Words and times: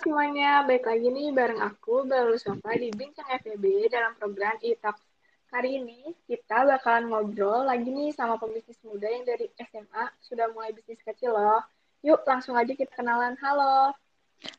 semuanya, 0.00 0.64
baik 0.64 0.88
lagi 0.88 1.12
nih 1.12 1.28
bareng 1.28 1.60
aku, 1.60 2.08
Baru 2.08 2.32
Sofa 2.40 2.72
di 2.72 2.88
Bincang 2.88 3.28
FEB 3.36 3.84
dalam 3.92 4.16
program 4.16 4.56
e-talk. 4.64 4.96
Kali 5.52 5.76
ini 5.76 6.16
kita 6.24 6.64
bakalan 6.64 7.12
ngobrol 7.12 7.68
lagi 7.68 7.92
nih 7.92 8.08
sama 8.16 8.40
pebisnis 8.40 8.80
muda 8.80 9.04
yang 9.04 9.28
dari 9.28 9.52
SMA 9.60 10.08
sudah 10.24 10.48
mulai 10.56 10.72
bisnis 10.72 11.04
kecil 11.04 11.36
loh. 11.36 11.60
Yuk 12.00 12.24
langsung 12.24 12.56
aja 12.56 12.72
kita 12.72 12.88
kenalan. 12.96 13.36
Halo. 13.44 13.92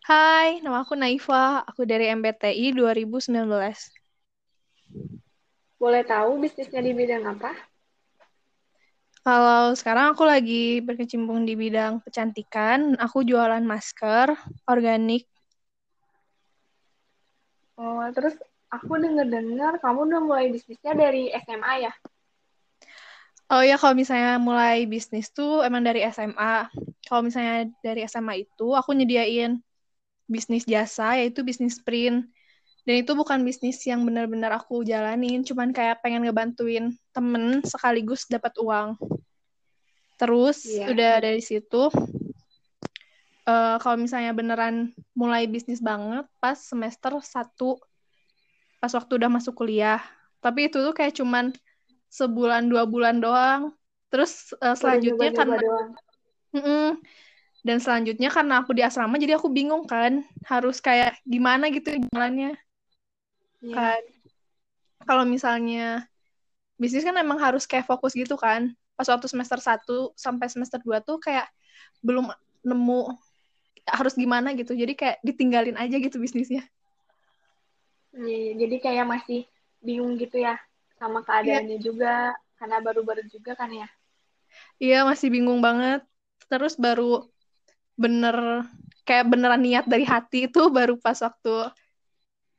Hai, 0.05 0.61
nama 0.61 0.85
aku 0.85 0.93
Naifa. 0.93 1.65
Aku 1.65 1.89
dari 1.89 2.13
MBTI 2.13 2.77
2019. 2.77 3.41
Boleh 5.81 6.05
tahu 6.05 6.37
bisnisnya 6.37 6.85
di 6.85 6.93
bidang 6.93 7.25
apa? 7.25 7.49
Kalau 9.25 9.73
sekarang 9.73 10.13
aku 10.13 10.21
lagi 10.21 10.85
berkecimpung 10.85 11.49
di 11.49 11.57
bidang 11.57 12.01
kecantikan, 12.05 12.93
aku 13.01 13.25
jualan 13.25 13.65
masker 13.65 14.37
organik. 14.69 15.30
Oh, 17.81 18.05
terus 18.13 18.37
aku 18.69 18.93
dengar-dengar 19.01 19.81
kamu 19.81 20.05
udah 20.05 20.21
mulai 20.21 20.53
bisnisnya 20.53 20.93
dari 20.93 21.33
SMA 21.33 21.89
ya? 21.89 21.93
Oh 23.49 23.65
ya, 23.65 23.75
kalau 23.75 23.97
misalnya 23.97 24.37
mulai 24.37 24.85
bisnis 24.85 25.33
tuh 25.33 25.65
emang 25.65 25.81
dari 25.81 26.05
SMA. 26.13 26.69
Kalau 27.03 27.25
misalnya 27.25 27.67
dari 27.81 28.05
SMA 28.05 28.45
itu 28.45 28.77
aku 28.77 28.93
nyediain 28.93 29.57
bisnis 30.29 30.63
jasa, 30.63 31.17
yaitu 31.17 31.41
bisnis 31.41 31.81
print. 31.81 32.29
Dan 32.85 33.01
itu 33.01 33.11
bukan 33.17 33.41
bisnis 33.41 33.81
yang 33.83 34.05
benar-benar 34.05 34.55
aku 34.55 34.85
jalanin, 34.85 35.41
cuman 35.41 35.73
kayak 35.73 35.99
pengen 36.05 36.23
ngebantuin 36.23 36.93
temen 37.11 37.65
sekaligus 37.65 38.29
dapat 38.29 38.53
uang. 38.61 38.95
Terus 40.21 40.69
yeah. 40.69 40.87
udah 40.93 41.13
dari 41.19 41.41
situ 41.41 41.89
uh, 43.51 43.75
kalau 43.83 43.99
misalnya 43.99 44.31
beneran 44.31 44.95
mulai 45.11 45.45
bisnis 45.45 45.83
banget 45.83 46.23
pas 46.39 46.55
semester 46.55 47.11
1 47.19 47.51
pas 48.81 48.91
waktu 48.97 49.11
udah 49.19 49.29
masuk 49.29 49.53
kuliah. 49.53 50.01
Tapi 50.41 50.71
itu 50.71 50.81
tuh 50.81 50.95
kayak 50.95 51.13
cuman 51.13 51.53
sebulan 52.09 52.65
dua 52.71 52.89
bulan 52.89 53.21
doang. 53.21 53.75
Terus 54.09 54.55
uh, 54.57 54.73
selanjutnya 54.73 55.31
karena 55.35 55.59
Mm 56.51 56.59
-mm. 56.59 56.87
dan 57.63 57.79
selanjutnya 57.79 58.27
karena 58.27 58.59
aku 58.59 58.75
di 58.75 58.83
asrama 58.83 59.15
jadi 59.15 59.39
aku 59.39 59.47
bingung 59.47 59.87
kan 59.87 60.19
harus 60.43 60.83
kayak 60.83 61.15
gimana 61.23 61.71
gitu 61.71 61.95
jalannya. 62.11 62.59
Yeah. 63.63 63.71
Kan 63.71 64.03
kalau 65.07 65.23
misalnya 65.23 66.11
bisnis 66.75 67.07
kan 67.07 67.15
emang 67.15 67.39
harus 67.39 67.63
kayak 67.63 67.87
fokus 67.87 68.11
gitu 68.19 68.35
kan 68.35 68.75
pas 68.99 69.07
waktu 69.07 69.31
semester 69.31 69.63
1 69.63 70.11
sampai 70.19 70.51
semester 70.51 70.83
2 70.83 70.99
tuh 71.07 71.23
kayak 71.23 71.47
belum 72.03 72.27
nemu 72.67 73.15
harus 73.87 74.13
gimana 74.17 74.53
gitu. 74.57 74.73
Jadi 74.75 74.93
kayak 74.97 75.17
ditinggalin 75.25 75.77
aja 75.77 75.95
gitu 75.97 76.17
bisnisnya. 76.21 76.65
Iya, 78.11 78.59
jadi 78.59 78.75
kayak 78.83 79.05
masih 79.07 79.39
bingung 79.79 80.19
gitu 80.19 80.37
ya 80.43 80.59
sama 80.99 81.23
keadaannya 81.25 81.79
ya. 81.79 81.83
juga 81.83 82.13
karena 82.59 82.77
baru-baru 82.83 83.23
juga 83.31 83.57
kan 83.57 83.71
ya. 83.71 83.87
Iya, 84.77 85.07
masih 85.07 85.31
bingung 85.33 85.63
banget. 85.63 86.05
Terus 86.51 86.75
baru 86.75 87.25
bener 87.95 88.67
kayak 89.07 89.29
beneran 89.31 89.61
niat 89.61 89.85
dari 89.87 90.05
hati 90.05 90.51
itu 90.51 90.61
baru 90.77 90.99
pas 90.99 91.17
waktu 91.23 91.71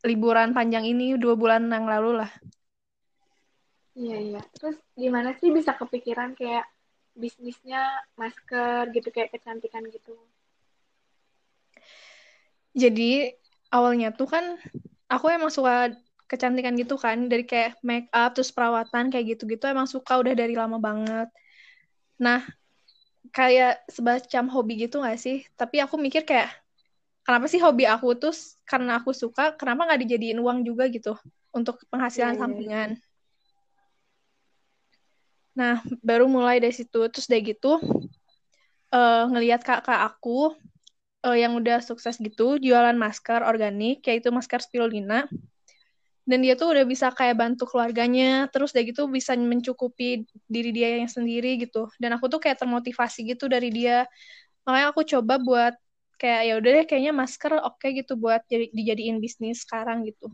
liburan 0.03 0.51
panjang 0.57 0.83
ini 0.83 1.15
dua 1.15 1.35
bulan 1.39 1.71
yang 1.71 1.87
lalu 1.87 2.25
lah. 2.25 2.31
Iya, 3.93 4.17
iya. 4.27 4.41
Terus 4.57 4.77
gimana 4.97 5.37
sih 5.39 5.53
bisa 5.53 5.77
kepikiran 5.77 6.33
kayak 6.33 6.65
bisnisnya 7.13 7.81
masker 8.17 8.89
gitu, 8.97 9.09
kayak 9.13 9.31
kecantikan 9.37 9.85
gitu? 9.93 10.17
Jadi 12.73 13.33
awalnya 13.69 14.13
tuh 14.13 14.29
kan 14.29 14.57
aku 15.09 15.29
emang 15.29 15.53
suka 15.53 15.93
kecantikan 16.29 16.73
gitu 16.81 16.97
kan, 16.97 17.29
dari 17.29 17.45
kayak 17.45 17.77
make 17.85 18.09
up 18.13 18.33
terus 18.33 18.49
perawatan 18.49 19.13
kayak 19.13 19.37
gitu-gitu 19.37 19.69
emang 19.69 19.85
suka 19.85 20.17
udah 20.17 20.33
dari 20.33 20.57
lama 20.57 20.81
banget. 20.81 21.29
Nah, 22.17 22.41
kayak 23.33 23.85
semacam 23.93 24.45
hobi 24.49 24.89
gitu 24.89 25.05
gak 25.05 25.21
sih? 25.21 25.45
Tapi 25.57 25.85
aku 25.85 26.01
mikir 26.01 26.25
kayak 26.25 26.49
kenapa 27.23 27.47
sih 27.53 27.61
hobi 27.61 27.85
aku 27.85 28.17
tuh 28.17 28.33
karena 28.65 28.97
aku 28.97 29.13
suka, 29.13 29.53
kenapa 29.61 29.85
nggak 29.93 30.01
dijadiin 30.09 30.41
uang 30.41 30.65
juga 30.65 30.89
gitu 30.89 31.13
untuk 31.53 31.85
penghasilan 31.93 32.33
yeah, 32.33 32.33
iya, 32.33 32.37
iya. 32.37 32.41
sampingan? 32.41 32.91
Yeah. 32.97 33.11
Nah, 35.53 35.85
baru 36.01 36.25
mulai 36.33 36.65
dari 36.65 36.73
situ. 36.73 37.05
Terus 37.13 37.29
dari 37.29 37.45
gitu, 37.53 37.77
uh, 38.93 39.25
ngelihat 39.29 39.61
kakak 39.61 40.01
aku 40.01 40.57
uh, 41.23 41.37
yang 41.39 41.55
udah 41.59 41.81
sukses 41.81 42.19
gitu, 42.19 42.59
jualan 42.59 42.95
masker 42.99 43.47
organik, 43.47 44.03
yaitu 44.07 44.29
masker 44.35 44.61
spirulina. 44.63 45.27
Dan 46.23 46.47
dia 46.47 46.55
tuh 46.55 46.71
udah 46.71 46.87
bisa 46.87 47.11
kayak 47.11 47.35
bantu 47.35 47.67
keluarganya, 47.67 48.47
terus 48.55 48.71
dari 48.71 48.95
gitu 48.95 49.11
bisa 49.11 49.35
mencukupi 49.35 50.23
diri 50.47 50.71
dia 50.71 51.03
yang 51.03 51.11
sendiri 51.11 51.59
gitu. 51.59 51.91
Dan 51.99 52.15
aku 52.15 52.31
tuh 52.31 52.39
kayak 52.39 52.63
termotivasi 52.63 53.27
gitu 53.27 53.51
dari 53.51 53.75
dia. 53.75 54.07
Makanya 54.63 54.95
aku 54.95 55.03
coba 55.03 55.43
buat 55.43 55.75
kayak 56.23 56.43
ya 56.47 56.55
udah 56.63 56.71
deh 56.79 56.87
kayaknya 56.87 57.11
masker 57.11 57.59
oke 57.59 57.83
okay 57.83 57.99
gitu 57.99 58.15
buat 58.15 58.47
jadi 58.47 58.71
dijadiin 58.71 59.19
bisnis 59.19 59.67
sekarang 59.67 60.07
gitu. 60.07 60.31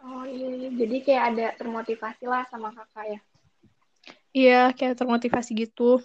Oh 0.00 0.24
iya, 0.24 0.48
iya, 0.56 0.68
jadi 0.72 0.96
kayak 1.04 1.24
ada 1.36 1.46
termotivasi 1.60 2.24
lah 2.24 2.48
sama 2.48 2.72
kakak 2.72 3.04
ya. 3.04 3.20
Iya, 4.32 4.62
kayak 4.72 4.96
termotivasi 4.96 5.52
gitu. 5.52 6.00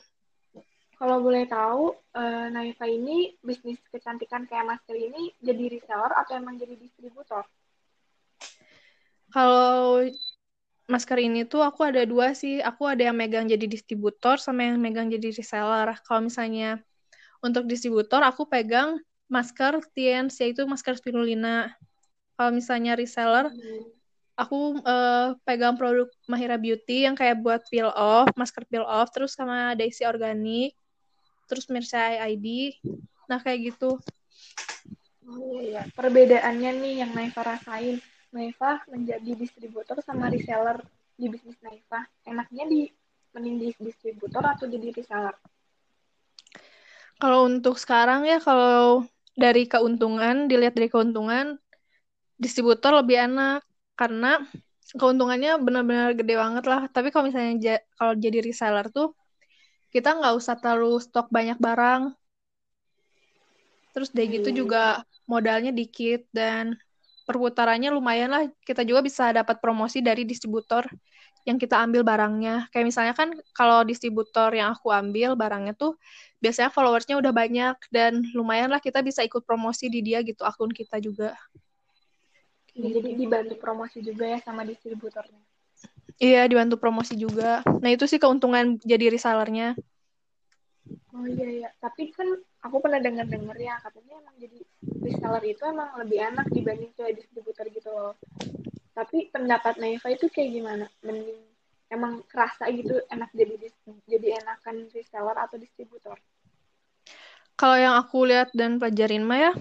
Kalau 0.97 1.19
boleh 1.19 1.43
tahu, 1.49 1.93
uh, 2.15 2.47
Naifa 2.53 2.85
ini 2.87 3.35
bisnis 3.41 3.81
kecantikan 3.89 4.45
kayak 4.47 4.69
masker 4.69 4.95
ini 4.95 5.33
jadi 5.41 5.73
reseller 5.73 6.13
atau 6.15 6.33
emang 6.37 6.55
jadi 6.55 6.77
distributor? 6.79 7.43
Kalau 9.33 10.05
masker 10.85 11.19
ini 11.19 11.43
tuh 11.49 11.65
aku 11.65 11.83
ada 11.83 12.05
dua 12.05 12.37
sih. 12.37 12.61
Aku 12.61 12.85
ada 12.85 13.09
yang 13.09 13.17
megang 13.17 13.49
jadi 13.49 13.65
distributor 13.65 14.37
sama 14.37 14.69
yang 14.69 14.77
megang 14.77 15.09
jadi 15.09 15.33
reseller. 15.33 15.97
Kalau 16.05 16.21
misalnya 16.29 16.79
untuk 17.41 17.65
distributor, 17.65 18.21
aku 18.23 18.47
pegang 18.47 19.01
masker 19.27 19.81
Tiens, 19.91 20.37
yaitu 20.39 20.63
masker 20.69 20.95
spirulina. 20.95 21.73
Kalau 22.37 22.53
misalnya 22.53 22.93
reseller, 22.93 23.49
hmm 23.49 23.93
aku 24.33 24.81
uh, 24.81 25.37
pegang 25.45 25.77
produk 25.77 26.09
Mahira 26.25 26.57
Beauty 26.57 27.05
yang 27.05 27.13
kayak 27.13 27.41
buat 27.41 27.61
peel 27.69 27.93
off, 27.93 28.29
masker 28.33 28.65
peel 28.65 28.85
off, 28.85 29.13
terus 29.13 29.37
sama 29.37 29.77
Daisy 29.77 30.05
Organic, 30.05 30.73
terus 31.45 31.67
Mirsa 31.69 32.15
ID. 32.29 32.77
Nah, 33.27 33.39
kayak 33.39 33.73
gitu. 33.73 33.99
Oh 35.23 35.39
iya, 35.39 35.61
iya. 35.63 35.81
Perbedaannya 35.95 36.71
nih 36.83 36.93
yang 37.05 37.11
Naifa 37.15 37.41
rasain. 37.43 37.99
Naifa 38.33 38.81
menjadi 38.89 39.37
distributor 39.37 40.01
sama 40.01 40.27
reseller 40.27 40.81
di 41.15 41.29
bisnis 41.29 41.55
Naifa. 41.61 42.03
Enaknya 42.25 42.65
di 42.67 42.89
mending 43.33 43.55
di 43.61 43.69
distributor 43.79 44.43
atau 44.43 44.65
jadi 44.67 44.93
reseller? 44.93 45.35
Kalau 47.21 47.47
untuk 47.47 47.79
sekarang 47.79 48.27
ya, 48.27 48.41
kalau 48.43 49.07
dari 49.37 49.65
keuntungan, 49.69 50.49
dilihat 50.49 50.75
dari 50.75 50.89
keuntungan, 50.91 51.55
distributor 52.37 52.99
lebih 52.99 53.23
enak 53.31 53.63
karena 53.95 54.43
keuntungannya 54.97 55.57
benar-benar 55.61 56.13
gede 56.17 56.35
banget 56.35 56.65
lah. 56.67 56.81
Tapi 56.91 57.09
kalau 57.09 57.29
misalnya 57.31 57.53
ja 57.61 57.75
kalau 57.95 58.13
jadi 58.17 58.43
reseller 58.43 58.91
tuh 58.91 59.15
kita 59.93 60.17
nggak 60.17 60.33
usah 60.33 60.57
terlalu 60.57 60.97
stok 60.97 61.29
banyak 61.29 61.61
barang. 61.61 62.17
Terus 63.93 64.09
dari 64.09 64.41
gitu 64.41 64.49
hmm. 64.49 64.57
juga 64.57 64.83
modalnya 65.29 65.69
dikit 65.69 66.25
dan 66.33 66.73
perputarannya 67.29 67.93
lumayan 67.93 68.33
lah. 68.33 68.49
Kita 68.65 68.81
juga 68.81 69.05
bisa 69.05 69.29
dapat 69.29 69.61
promosi 69.61 70.01
dari 70.01 70.25
distributor 70.25 70.89
yang 71.45 71.61
kita 71.61 71.77
ambil 71.77 72.01
barangnya. 72.01 72.73
Kayak 72.73 72.85
misalnya 72.89 73.13
kan 73.13 73.29
kalau 73.53 73.85
distributor 73.85 74.49
yang 74.49 74.73
aku 74.73 74.89
ambil 74.89 75.37
barangnya 75.37 75.77
tuh 75.77 75.93
biasanya 76.41 76.73
followersnya 76.73 77.15
udah 77.21 77.31
banyak 77.31 77.77
dan 77.93 78.25
lumayan 78.33 78.73
lah 78.73 78.81
kita 78.81 78.99
bisa 79.05 79.21
ikut 79.21 79.45
promosi 79.45 79.87
di 79.93 80.01
dia 80.01 80.25
gitu 80.25 80.41
akun 80.41 80.73
kita 80.73 80.97
juga. 80.97 81.37
Jadi 82.73 83.13
dibantu 83.13 83.53
promosi 83.61 84.01
juga 84.01 84.25
ya 84.25 84.41
sama 84.41 84.65
distributornya. 84.65 85.37
Iya, 86.21 86.45
dibantu 86.49 86.77
promosi 86.77 87.17
juga. 87.17 87.61
Nah, 87.81 87.89
itu 87.89 88.05
sih 88.05 88.21
keuntungan 88.21 88.77
jadi 88.81 89.13
resellernya. 89.13 89.77
Oh 91.13 91.23
iya 91.29 91.47
iya, 91.47 91.69
tapi 91.79 92.09
kan 92.11 92.25
aku 92.65 92.81
pernah 92.83 92.99
dengar-dengar 92.99 93.55
ya 93.55 93.77
katanya 93.79 94.19
emang 94.19 94.35
jadi 94.41 94.59
reseller 94.99 95.43
itu 95.45 95.63
emang 95.63 95.89
lebih 96.01 96.19
enak 96.19 96.47
dibanding 96.49 96.91
kayak 96.97 97.21
distributor 97.21 97.65
gitu 97.69 97.89
loh. 97.93 98.13
Tapi 98.97 99.29
pendapat 99.29 99.77
Naifa 99.79 100.09
itu 100.09 100.27
kayak 100.27 100.49
gimana? 100.51 100.85
Mending 101.05 101.39
emang 101.93 102.25
kerasa 102.25 102.65
gitu 102.73 102.97
enak 103.13 103.29
jadi 103.37 103.69
jadi 104.09 104.41
enakan 104.41 104.89
reseller 104.89 105.37
atau 105.37 105.61
distributor? 105.61 106.17
Kalau 107.53 107.77
yang 107.77 107.93
aku 107.93 108.25
lihat 108.25 108.49
dan 108.57 108.81
pelajarin 108.81 109.21
mah 109.21 109.39
ya, 109.39 109.51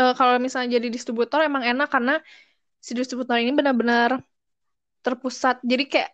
uh, 0.00 0.16
kalau 0.16 0.40
misalnya 0.40 0.80
jadi 0.80 0.88
distributor 0.88 1.44
emang 1.44 1.62
enak 1.68 1.92
karena 1.92 2.16
si 2.80 2.96
distributor 2.96 3.36
ini 3.36 3.52
benar-benar 3.52 4.24
terpusat. 5.04 5.60
Jadi 5.60 5.84
kayak 5.84 6.10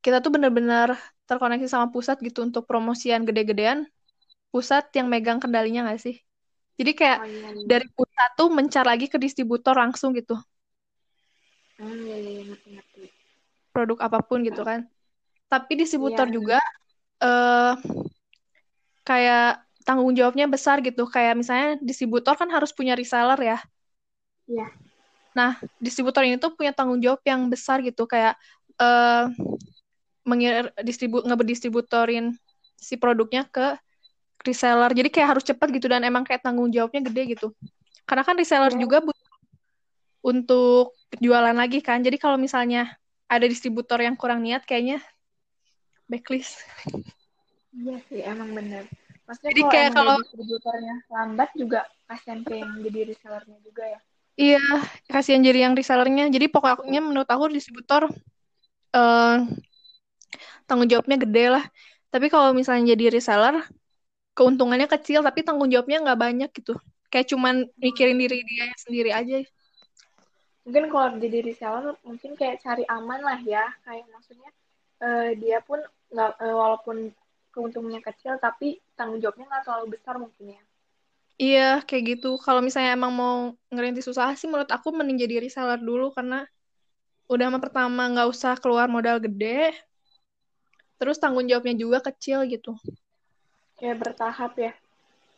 kita 0.00 0.24
tuh 0.24 0.32
benar-benar 0.32 0.96
terkoneksi 1.28 1.66
sama 1.70 1.86
pusat 1.94 2.16
gitu 2.26 2.38
untuk 2.46 2.62
promosian 2.70 3.22
gede-gedean. 3.28 3.78
Pusat 4.52 4.84
yang 4.98 5.06
megang 5.12 5.38
kendalinya 5.42 5.80
nggak 5.88 6.00
sih? 6.06 6.16
Jadi 6.78 6.92
kayak 6.98 7.18
Oh 7.22 7.28
iya, 7.28 7.48
iya. 7.56 7.66
dari 7.70 7.86
pusat 7.96 8.28
tuh 8.38 8.48
mencar 8.52 8.84
lagi 8.90 9.06
ke 9.12 9.18
distributor 9.20 9.74
langsung 9.76 10.10
gitu. 10.18 10.34
Hmm, 11.78 11.92
iya, 12.06 12.16
iya, 12.22 12.30
iya, 12.32 12.42
ngerti. 12.74 13.02
Produk 13.72 13.98
apa 14.06 14.18
pun 14.28 14.38
gitu 14.44 14.62
kan. 14.68 14.80
Tapi 15.52 15.72
distributor 15.80 16.26
Iya. 16.28 16.34
juga 16.36 16.58
eh 17.24 17.72
kayak 19.08 19.62
tanggung 19.86 20.14
jawabnya 20.18 20.46
besar 20.54 20.76
gitu. 20.86 21.02
Kayak 21.14 21.34
misalnya 21.40 21.68
distributor 21.82 22.34
kan 22.40 22.48
harus 22.54 22.70
punya 22.74 22.94
reseller 22.98 23.38
ya. 23.40 23.58
Iya. 24.48 24.66
Nah, 25.32 25.56
distributor 25.80 26.22
ini 26.28 26.36
tuh 26.36 26.52
punya 26.52 26.72
tanggung 26.76 27.00
jawab 27.00 27.20
yang 27.24 27.48
besar 27.48 27.80
gitu 27.80 28.04
kayak 28.04 28.36
eh 28.80 29.24
mengir 30.22 30.70
distribu 30.82 31.22
ngebedistributorin 31.26 32.34
si 32.78 32.94
produknya 32.98 33.46
ke 33.46 33.78
reseller. 34.42 34.90
Jadi 34.90 35.08
kayak 35.10 35.28
harus 35.38 35.44
cepat 35.46 35.70
gitu 35.70 35.86
dan 35.86 36.02
emang 36.02 36.26
kayak 36.26 36.42
tanggung 36.42 36.70
jawabnya 36.70 37.02
gede 37.06 37.38
gitu. 37.38 37.48
Karena 38.06 38.22
kan 38.26 38.34
reseller 38.34 38.74
Iya. 38.74 38.82
juga 38.82 38.98
butuh 39.02 39.30
untuk 40.22 40.94
jualan 41.18 41.54
lagi 41.54 41.82
kan. 41.82 42.02
Jadi 42.02 42.18
kalau 42.18 42.38
misalnya 42.38 42.94
ada 43.26 43.46
distributor 43.46 43.98
yang 44.02 44.14
kurang 44.18 44.42
niat 44.42 44.62
kayaknya 44.66 45.02
backlist. 46.06 46.62
Iya 47.72 47.96
sih, 48.10 48.20
emang 48.20 48.52
bener. 48.52 48.84
Maksudnya 49.24 49.50
Jadi 49.54 49.60
kalau 49.62 49.72
kayak 49.72 49.90
kalau 49.96 50.16
distributornya 50.20 50.94
lambat 51.08 51.50
juga 51.56 51.80
kasihan 52.10 52.40
ke 52.44 52.52
yang 52.58 52.70
jadi 52.84 53.00
resellernya 53.14 53.58
juga 53.64 53.84
ya. 53.88 53.98
iya 54.36 54.64
kasihan 55.08 55.40
jadi 55.40 55.70
yang 55.70 55.74
resellernya. 55.78 56.28
Jadi 56.28 56.46
pokoknya 56.52 57.00
menurut 57.00 57.28
aku 57.30 57.48
distributor 57.48 58.10
eh 58.92 59.36
tanggung 60.66 60.88
jawabnya 60.92 61.16
gede 61.24 61.44
lah. 61.54 61.64
Tapi 62.12 62.26
kalau 62.32 62.50
misalnya 62.58 62.84
jadi 62.94 63.04
reseller 63.16 63.56
keuntungannya 64.36 64.88
kecil 64.94 65.20
tapi 65.26 65.40
tanggung 65.46 65.68
jawabnya 65.72 65.98
nggak 66.04 66.20
banyak 66.24 66.50
gitu. 66.58 66.72
Kayak 67.12 67.26
cuman 67.32 67.54
mikirin 67.84 68.16
diri 68.22 68.36
dia 68.50 68.64
sendiri 68.84 69.10
aja. 69.12 69.36
Mungkin 70.64 70.84
kalau 70.92 71.18
jadi 71.18 71.38
reseller 71.48 71.94
mungkin 72.06 72.32
kayak 72.38 72.62
cari 72.64 72.84
aman 72.96 73.20
lah 73.28 73.38
ya. 73.42 73.64
Kayak 73.84 74.06
maksudnya 74.14 74.50
eh, 75.04 75.28
dia 75.42 75.58
pun 75.68 75.78
nggak 76.12 76.30
eh, 76.44 76.54
walaupun 76.60 76.96
keuntungannya 77.52 78.00
kecil 78.08 78.40
tapi 78.40 78.80
tanggung 78.96 79.20
jawabnya 79.22 79.44
nggak 79.50 79.64
terlalu 79.66 79.86
besar 79.94 80.14
mungkin 80.22 80.56
ya. 80.56 80.62
Iya, 81.42 81.60
kayak 81.86 82.02
gitu. 82.10 82.26
Kalau 82.44 82.60
misalnya 82.66 82.90
emang 82.98 83.12
mau 83.20 83.34
ngerintis 83.72 84.06
usaha 84.12 84.30
sih, 84.38 84.46
menurut 84.50 84.70
aku 84.76 84.88
mending 84.98 85.18
jadi 85.24 85.34
reseller 85.44 85.80
dulu 85.88 86.04
karena 86.16 86.36
udah 87.32 87.46
mah 87.52 87.62
pertama 87.64 88.00
nggak 88.12 88.28
usah 88.34 88.52
keluar 88.62 88.86
modal 88.94 89.16
gede, 89.26 89.46
terus 91.02 91.18
tanggung 91.18 91.50
jawabnya 91.50 91.74
juga 91.74 91.98
kecil 91.98 92.46
gitu. 92.46 92.78
Kayak 93.74 94.06
bertahap 94.06 94.54
ya. 94.54 94.72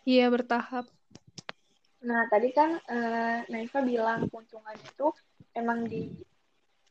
Iya, 0.05 0.29
bertahap. 0.29 0.85
Nah, 2.05 2.29
tadi 2.29 2.53
kan 2.53 2.77
eh, 2.85 3.49
Naifa 3.49 3.81
bilang 3.81 4.29
keuntungannya 4.29 4.85
itu 4.85 5.09
emang 5.57 5.89
di 5.89 6.13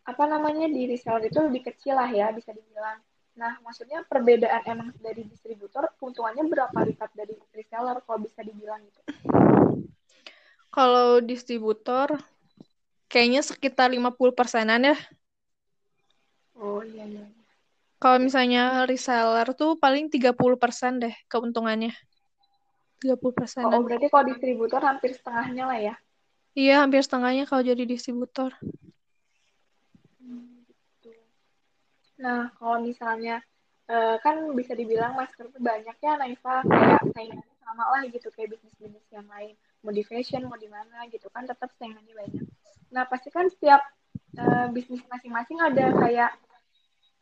apa 0.09 0.25
namanya 0.25 0.65
di 0.65 0.89
reseller 0.89 1.29
itu 1.29 1.37
lebih 1.37 1.69
kecil 1.69 2.01
lah 2.01 2.09
ya 2.09 2.33
bisa 2.33 2.49
dibilang. 2.49 2.97
Nah, 3.37 3.61
maksudnya 3.61 4.01
perbedaan 4.09 4.65
emang 4.65 4.89
dari 4.97 5.21
distributor 5.29 5.93
keuntungannya 6.01 6.49
berapa 6.49 6.73
lipat 6.73 7.13
dari 7.13 7.37
reseller 7.53 8.01
kalau 8.01 8.25
bisa 8.25 8.41
dibilang 8.41 8.81
gitu. 8.89 9.01
Kalau 10.73 11.21
distributor, 11.21 12.17
kayaknya 13.05 13.45
sekitar 13.45 13.93
50 13.93 14.33
persenan 14.33 14.81
ya. 14.89 14.97
Oh 16.57 16.81
iya 16.81 17.05
iya. 17.05 17.42
Kalau 18.03 18.19
misalnya 18.19 18.83
reseller 18.83 19.47
tuh 19.55 19.79
paling 19.79 20.11
30 20.11 20.59
persen 20.59 21.00
deh 21.00 21.15
keuntungannya. 21.31 21.95
30 23.00 23.15
Oh, 23.23 23.31
persenan. 23.31 23.79
berarti 23.79 24.11
kalau 24.11 24.27
distributor 24.27 24.83
hampir 24.83 25.15
setengahnya 25.15 25.63
lah 25.63 25.79
ya. 25.79 25.95
Iya, 26.51 26.83
hampir 26.83 27.00
setengahnya 27.00 27.47
kalau 27.47 27.63
jadi 27.63 27.88
distributor. 27.88 28.51
Hmm, 30.19 30.67
gitu. 30.67 31.15
Nah, 32.19 32.51
kalau 32.59 32.83
misalnya 32.83 33.39
eh, 33.88 34.15
kan 34.19 34.51
bisa 34.51 34.75
dibilang 34.75 35.15
masker 35.15 35.47
itu 35.47 35.59
banyak 35.63 35.95
ya 36.03 36.13
Naifa 36.19 36.59
kayak 36.67 37.07
saingannya 37.15 37.55
sama 37.63 37.83
lah 37.88 38.03
gitu 38.11 38.27
kayak 38.35 38.51
bisnis-bisnis 38.55 39.07
yang 39.15 39.27
lain 39.31 39.55
mau 39.83 39.91
di 39.91 40.03
fashion 40.03 40.47
mau 40.47 40.59
di 40.59 40.67
mana 40.67 41.07
gitu 41.07 41.27
kan 41.31 41.47
tetap 41.47 41.71
saingannya 41.79 42.15
banyak. 42.15 42.44
Nah 42.91 43.03
pasti 43.07 43.31
kan 43.31 43.47
setiap 43.47 43.79
eh, 44.35 44.67
bisnis 44.75 45.03
masing-masing 45.07 45.59
ada 45.63 45.88
kayak 46.03 46.31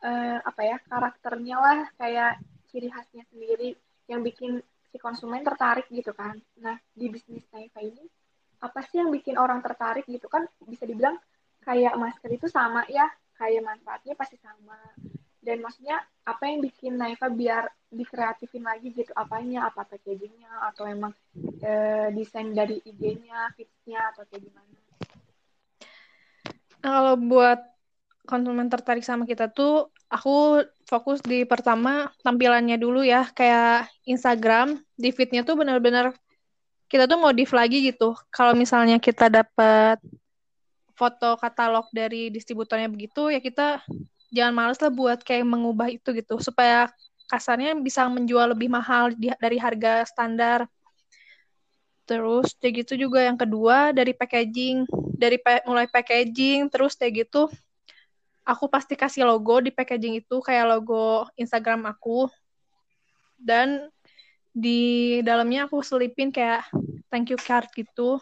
eh, 0.02 0.38
apa 0.42 0.62
ya 0.66 0.76
karakternya 0.86 1.56
lah 1.58 1.80
kayak 1.96 2.42
ciri 2.68 2.90
khasnya 2.90 3.22
sendiri 3.30 3.78
yang 4.10 4.20
bikin 4.26 4.58
si 4.90 4.96
konsumen 4.98 5.46
tertarik 5.46 5.86
gitu 5.88 6.12
kan. 6.12 6.36
Nah 6.60 6.76
di 6.92 7.06
bisnis 7.08 7.46
Naifa 7.54 7.80
ini 7.80 8.04
apa 8.62 8.78
sih 8.86 9.02
yang 9.02 9.10
bikin 9.10 9.38
orang 9.38 9.62
tertarik 9.62 10.04
gitu 10.06 10.26
kan? 10.26 10.44
Bisa 10.66 10.84
dibilang 10.84 11.16
kayak 11.62 11.94
masker 11.94 12.30
itu 12.34 12.46
sama 12.50 12.82
ya 12.90 13.06
kayak 13.38 13.62
manfaatnya 13.62 14.14
pasti 14.18 14.36
sama. 14.42 14.78
Dan 15.42 15.58
maksudnya 15.58 15.98
apa 16.22 16.46
yang 16.46 16.62
bikin 16.62 16.94
Naifa 16.94 17.26
biar 17.26 17.66
dikreatifin 17.90 18.62
lagi 18.62 18.94
gitu? 18.94 19.10
Apanya? 19.18 19.66
Apa 19.66 19.82
packagingnya? 19.82 20.70
Atau 20.70 20.86
emang 20.86 21.10
eh, 21.58 22.14
desain 22.14 22.54
dari 22.54 22.78
IG-nya 22.78 23.50
fitsnya 23.58 24.14
atau 24.14 24.22
kayak 24.30 24.46
gimana? 24.46 24.70
Nah, 26.82 26.90
kalau 26.94 27.14
buat 27.18 27.71
konsumen 28.22 28.70
tertarik 28.70 29.02
sama 29.02 29.26
kita 29.26 29.50
tuh, 29.50 29.90
aku 30.06 30.62
fokus 30.86 31.18
di 31.24 31.42
pertama 31.42 32.10
tampilannya 32.22 32.78
dulu 32.78 33.02
ya, 33.02 33.26
kayak 33.34 33.90
Instagram, 34.06 34.78
di 34.94 35.10
feed-nya 35.10 35.42
tuh 35.42 35.58
benar-benar 35.58 36.14
kita 36.86 37.08
tuh 37.08 37.18
modif 37.18 37.50
lagi 37.56 37.82
gitu. 37.88 38.14
Kalau 38.30 38.54
misalnya 38.54 39.00
kita 39.02 39.32
dapat 39.32 39.98
foto 40.92 41.34
katalog 41.40 41.88
dari 41.90 42.30
distributornya 42.30 42.86
begitu, 42.86 43.32
ya 43.32 43.40
kita 43.42 43.82
jangan 44.30 44.54
males 44.54 44.78
lah 44.78 44.92
buat 44.92 45.18
kayak 45.24 45.42
mengubah 45.42 45.90
itu 45.90 46.14
gitu, 46.14 46.38
supaya 46.38 46.86
kasarnya 47.26 47.74
bisa 47.80 48.06
menjual 48.06 48.52
lebih 48.52 48.68
mahal 48.68 49.10
di- 49.16 49.32
dari 49.40 49.56
harga 49.56 50.04
standar. 50.06 50.68
Terus 52.04 52.52
kayak 52.60 52.84
gitu 52.84 53.08
juga 53.08 53.24
yang 53.24 53.40
kedua 53.40 53.90
dari 53.96 54.12
packaging, 54.12 54.84
dari 55.16 55.40
pa- 55.40 55.64
mulai 55.64 55.88
packaging, 55.88 56.68
terus 56.68 56.92
kayak 56.92 57.26
gitu 57.26 57.48
aku 58.42 58.66
pasti 58.66 58.98
kasih 58.98 59.26
logo 59.26 59.62
di 59.62 59.70
packaging 59.70 60.18
itu 60.18 60.36
kayak 60.42 60.66
logo 60.78 61.26
Instagram 61.38 61.86
aku 61.86 62.26
dan 63.38 63.90
di 64.52 65.18
dalamnya 65.24 65.66
aku 65.66 65.80
selipin 65.80 66.28
kayak 66.28 66.66
thank 67.08 67.32
you 67.32 67.38
card 67.40 67.66
gitu. 67.72 68.20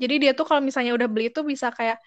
Jadi 0.00 0.26
dia 0.26 0.32
tuh 0.34 0.48
kalau 0.48 0.58
misalnya 0.64 0.96
udah 0.96 1.06
beli 1.06 1.30
tuh 1.30 1.46
bisa 1.46 1.70
kayak 1.70 2.00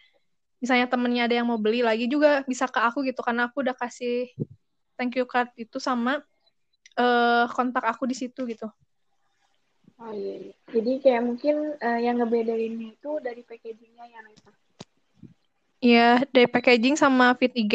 misalnya 0.57 0.89
temennya 0.89 1.29
ada 1.29 1.35
yang 1.37 1.47
mau 1.47 1.61
beli 1.61 1.85
lagi 1.85 2.09
juga 2.09 2.41
bisa 2.49 2.65
ke 2.65 2.81
aku 2.81 3.05
gitu 3.05 3.21
karena 3.21 3.47
aku 3.47 3.61
udah 3.61 3.77
kasih 3.77 4.27
thank 4.97 5.13
you 5.13 5.25
card 5.29 5.53
itu 5.53 5.77
sama 5.77 6.25
eh, 6.97 7.45
kontak 7.53 7.85
aku 7.85 8.09
di 8.09 8.17
situ 8.17 8.41
gitu. 8.49 8.65
oh 10.01 10.13
iya, 10.13 10.49
iya. 10.49 10.53
jadi 10.73 10.91
kayak 11.01 11.21
mungkin 11.25 11.55
eh, 11.77 11.99
yang 12.09 12.17
ngebedainnya 12.17 12.97
itu 12.97 13.11
dari 13.21 13.45
packagingnya 13.45 14.05
ya 14.09 14.19
Naifa 14.25 14.51
Iya, 15.77 16.25
dari 16.33 16.47
packaging 16.49 16.95
sama 16.97 17.37
fit 17.37 17.53
IG. 17.53 17.73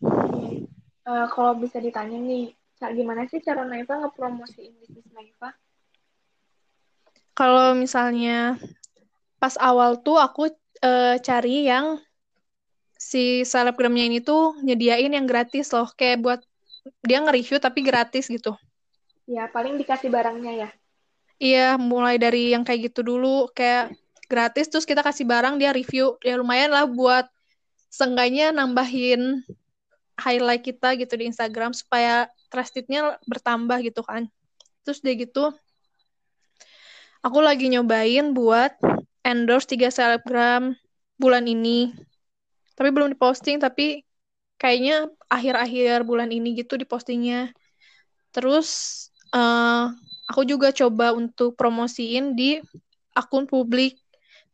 Oke. 0.00 0.66
Eh, 1.06 1.26
kalau 1.34 1.52
bisa 1.62 1.78
ditanya 1.78 2.18
nih 2.18 2.50
gimana 2.98 3.24
sih 3.30 3.40
cara 3.40 3.62
Naifa 3.64 3.94
ngepromosiin 4.00 4.72
bisnis 4.80 5.06
Naifa 5.16 5.48
Kalau 7.36 7.76
misalnya 7.76 8.56
pas 9.40 9.54
awal 9.60 10.00
tuh 10.00 10.16
aku 10.16 10.48
eh, 10.80 11.16
cari 11.20 11.68
yang 11.68 12.00
si 12.96 13.44
selebgramnya 13.44 14.04
ini 14.08 14.18
tuh 14.24 14.56
nyediain 14.64 15.12
yang 15.12 15.28
gratis 15.28 15.68
loh, 15.76 15.88
kayak 15.92 16.18
buat 16.24 16.40
dia 17.04 17.20
nge-review 17.20 17.60
tapi 17.60 17.80
gratis 17.84 18.26
gitu. 18.32 18.56
ya 19.26 19.50
paling 19.50 19.74
dikasih 19.80 20.08
barangnya 20.08 20.52
ya 20.66 20.68
Iya, 21.36 21.76
mulai 21.76 22.16
dari 22.16 22.56
yang 22.56 22.64
kayak 22.64 22.88
gitu 22.88 23.04
dulu, 23.04 23.52
kayak 23.52 23.92
gratis 24.26 24.66
terus 24.70 24.86
kita 24.86 25.02
kasih 25.02 25.26
barang 25.26 25.58
dia 25.58 25.70
review, 25.70 26.18
ya 26.22 26.38
lumayan 26.38 26.70
lah 26.74 26.86
buat 26.86 27.26
seenggaknya 27.90 28.50
nambahin 28.52 29.46
highlight 30.18 30.64
kita 30.64 30.96
gitu 30.96 31.14
di 31.16 31.28
Instagram 31.30 31.76
supaya 31.76 32.28
trusted-nya 32.50 33.20
bertambah 33.28 33.80
gitu 33.84 34.02
kan. 34.02 34.28
Terus 34.82 35.02
dia 35.02 35.14
gitu, 35.18 35.50
aku 37.20 37.38
lagi 37.42 37.66
nyobain 37.66 38.32
buat 38.32 38.78
endorse 39.26 39.66
tiga 39.66 39.90
selebgram 39.90 40.78
bulan 41.18 41.44
ini. 41.50 41.90
Tapi 42.76 42.92
belum 42.92 43.16
diposting, 43.16 43.58
tapi 43.58 44.04
kayaknya 44.60 45.10
akhir-akhir 45.28 46.04
bulan 46.06 46.30
ini 46.30 46.54
gitu 46.60 46.78
dipostingnya. 46.78 47.50
Terus 48.30 48.68
eh, 49.34 49.84
aku 50.28 50.42
juga 50.46 50.70
coba 50.70 51.16
untuk 51.16 51.56
promosiin 51.58 52.36
di 52.36 52.60
akun 53.16 53.48
publik 53.48 53.96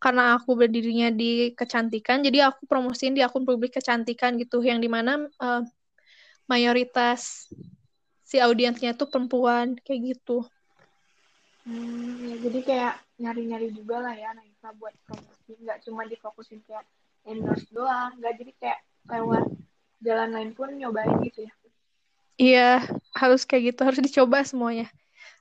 karena 0.03 0.35
aku 0.35 0.59
berdirinya 0.59 1.15
di 1.15 1.55
kecantikan, 1.55 2.27
jadi 2.27 2.51
aku 2.51 2.67
promosiin 2.67 3.15
di 3.15 3.23
akun 3.23 3.47
publik 3.47 3.79
kecantikan 3.79 4.35
gitu, 4.35 4.59
yang 4.67 4.83
di 4.83 4.91
mana 4.91 5.23
eh, 5.31 5.63
mayoritas 6.51 7.47
si 8.27 8.43
audiensnya 8.43 8.99
tuh 8.99 9.07
perempuan 9.07 9.79
kayak 9.87 10.19
gitu. 10.19 10.43
Hmm, 11.63 12.19
ya, 12.27 12.37
jadi 12.43 12.59
kayak 12.67 12.95
nyari-nyari 13.23 13.71
juga 13.71 14.03
lah 14.03 14.15
ya 14.19 14.35
Naifa 14.35 14.75
buat 14.75 14.91
promosi. 15.07 15.55
Nggak 15.63 15.87
cuma 15.87 16.03
difokusin 16.11 16.59
kayak 16.67 16.83
endorse 17.23 17.71
doang. 17.71 18.19
Nggak 18.19 18.35
jadi 18.43 18.53
kayak 18.59 18.81
lewat 19.07 19.45
jalan 20.03 20.31
lain 20.35 20.51
pun 20.59 20.75
nyobain 20.75 21.23
gitu 21.23 21.47
ya. 21.47 21.53
Iya, 22.41 22.71
harus 23.15 23.47
kayak 23.47 23.77
gitu, 23.77 23.81
harus 23.87 24.01
dicoba 24.03 24.43
semuanya. 24.43 24.91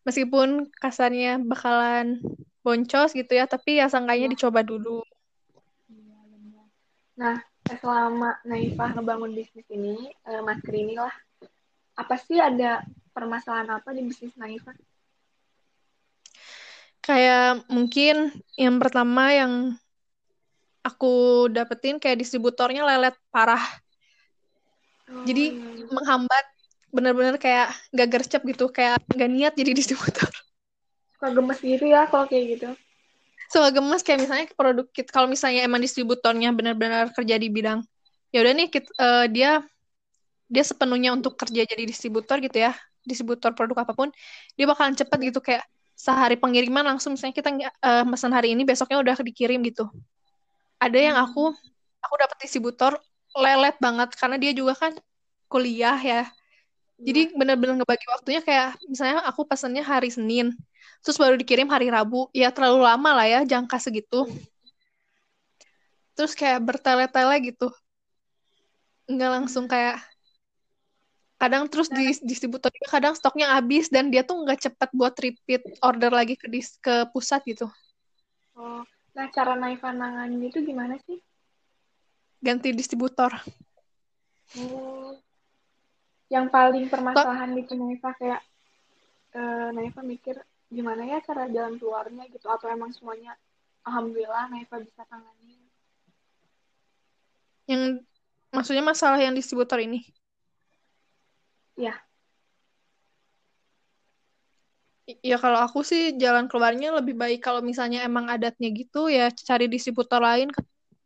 Meskipun 0.05 0.69
kasarnya 0.77 1.41
bakalan 1.41 2.21
boncos 2.61 3.11
gitu 3.13 3.31
ya, 3.33 3.45
tapi 3.49 3.81
ya 3.81 3.89
sangkanya 3.89 4.29
Iya. 4.29 4.33
dicoba 4.33 4.61
dulu. 4.61 5.01
Iya, 5.89 6.17
benar. 6.29 6.65
Nah, 7.17 7.35
selama 7.81 8.29
Naifah 8.45 8.89
ngebangun 8.97 9.33
bisnis 9.33 9.67
ini, 9.69 10.09
eh, 10.25 10.41
Mas 10.41 10.61
Krini 10.61 10.95
lah, 10.97 11.13
apa 11.97 12.15
sih 12.17 12.39
ada 12.39 12.81
permasalahan 13.11 13.77
apa 13.77 13.91
di 13.91 14.01
bisnis 14.05 14.33
Naifah? 14.37 14.73
Kayak 17.01 17.65
mungkin 17.65 18.29
yang 18.55 18.77
pertama 18.77 19.33
yang 19.33 19.53
aku 20.85 21.45
dapetin 21.49 21.97
kayak 21.97 22.21
distributornya 22.21 22.85
lelet 22.85 23.17
parah. 23.33 23.61
Oh, 25.09 25.25
Jadi 25.25 25.57
iya, 25.57 25.65
iya. 25.81 25.85
menghambat 25.89 26.45
bener-bener 26.91 27.35
kayak 27.39 27.71
gak 27.95 28.09
gercep 28.09 28.41
gitu, 28.45 28.69
kayak 28.69 29.01
gak 29.09 29.31
niat 29.31 29.53
jadi 29.57 29.71
distributor. 29.73 30.29
Suka 31.21 31.37
gemes 31.37 31.59
gitu 31.61 31.85
ya 31.85 32.09
kalau 32.09 32.25
kayak 32.25 32.45
gitu. 32.57 32.67
Suka 33.53 33.69
gemes 33.69 34.01
kayak 34.01 34.19
misalnya 34.25 34.45
produk 34.57 34.87
kita, 34.89 35.13
kalau 35.13 35.29
misalnya 35.29 35.61
emang 35.61 35.77
distributornya 35.77 36.49
benar-benar 36.49 37.13
kerja 37.13 37.37
di 37.37 37.45
bidang, 37.53 37.85
ya 38.33 38.41
udah 38.41 38.53
nih 38.57 38.67
kita, 38.73 38.89
eh, 38.97 39.25
dia 39.29 39.51
dia 40.49 40.63
sepenuhnya 40.65 41.13
untuk 41.13 41.37
kerja 41.37 41.61
jadi 41.61 41.85
distributor 41.85 42.41
gitu 42.41 42.57
ya, 42.57 42.73
distributor 43.05 43.53
produk 43.53 43.85
apa 43.85 43.93
pun, 43.93 44.09
dia 44.57 44.65
bakalan 44.65 44.97
cepet 44.97 45.19
gitu 45.29 45.39
kayak 45.45 45.61
sehari 45.93 46.41
pengiriman 46.41 46.81
langsung 46.81 47.13
misalnya 47.13 47.37
kita 47.37 47.49
eh, 47.69 48.05
pesan 48.09 48.33
hari 48.33 48.57
ini 48.57 48.65
besoknya 48.65 48.97
udah 48.97 49.13
dikirim 49.21 49.61
gitu. 49.69 49.85
Ada 50.81 50.97
yang 50.97 51.17
Hmm. 51.21 51.29
aku 51.29 51.53
aku 52.01 52.15
dapet 52.17 52.37
distributor 52.41 52.97
lelet 53.37 53.77
banget 53.77 54.09
karena 54.17 54.41
dia 54.41 54.51
juga 54.57 54.73
kan 54.73 54.97
kuliah 55.45 56.01
ya. 56.01 56.25
Jadi 56.97 57.33
bener-bener 57.37 57.81
ngebagi 57.81 58.05
waktunya 58.09 58.41
kayak 58.41 58.77
misalnya 58.89 59.21
aku 59.25 59.45
pesannya 59.45 59.81
hari 59.85 60.09
Senin, 60.09 60.53
terus 61.01 61.17
baru 61.17 61.35
dikirim 61.37 61.67
hari 61.69 61.89
Rabu. 61.89 62.29
Ya 62.35 62.53
terlalu 62.53 62.85
lama 62.85 63.11
lah 63.17 63.27
ya 63.27 63.39
jangka 63.45 63.77
segitu. 63.81 64.27
Terus 66.15 66.35
kayak 66.37 66.61
bertele-tele 66.61 67.35
gitu. 67.53 67.67
Nggak 69.09 69.31
langsung 69.31 69.65
kayak 69.65 69.99
kadang 71.41 71.65
terus 71.65 71.89
di 71.89 72.13
distributor 72.21 72.69
juga 72.69 73.01
kadang 73.01 73.17
stoknya 73.17 73.57
habis 73.57 73.89
dan 73.89 74.13
dia 74.13 74.21
tuh 74.21 74.45
nggak 74.45 74.61
cepet 74.61 74.89
buat 74.93 75.17
repeat 75.17 75.65
order 75.81 76.13
lagi 76.13 76.37
ke 76.37 76.45
dis 76.45 76.77
ke 76.77 77.09
pusat 77.09 77.41
gitu. 77.49 77.65
Oh, 78.53 78.85
nah 79.17 79.25
cara 79.33 79.57
Naifah 79.57 79.89
nanganin 79.89 80.45
itu 80.45 80.61
gimana 80.61 81.01
sih? 81.09 81.17
Ganti 82.45 82.69
distributor. 82.77 83.33
Oh, 84.61 85.17
yang 86.29 86.45
paling 86.53 86.93
permasalahan 86.93 87.57
di 87.57 87.65
Naifah 87.65 88.13
kayak 88.21 88.41
eh, 89.33 89.69
Naifah 89.73 90.05
mikir 90.05 90.37
gimana 90.71 91.03
ya 91.03 91.19
cara 91.19 91.51
jalan 91.51 91.75
keluarnya 91.75 92.23
gitu 92.31 92.47
atau 92.47 92.71
emang 92.71 92.95
semuanya 92.95 93.35
alhamdulillah 93.83 94.47
Naifah 94.47 94.79
bisa 94.79 95.03
tangani. 95.05 95.59
Yang 97.67 98.07
maksudnya 98.55 98.83
masalah 98.83 99.19
yang 99.19 99.35
distributor 99.35 99.83
ini. 99.83 100.07
Ya, 101.75 101.95
Ya 105.19 105.35
kalau 105.41 105.59
aku 105.59 105.83
sih 105.83 106.15
jalan 106.15 106.47
keluarnya 106.47 106.95
lebih 106.95 107.17
baik 107.19 107.43
kalau 107.43 107.59
misalnya 107.59 108.05
emang 108.07 108.31
adatnya 108.31 108.69
gitu 108.71 109.11
ya 109.11 109.27
cari 109.33 109.67
distributor 109.67 110.23
lain 110.23 110.47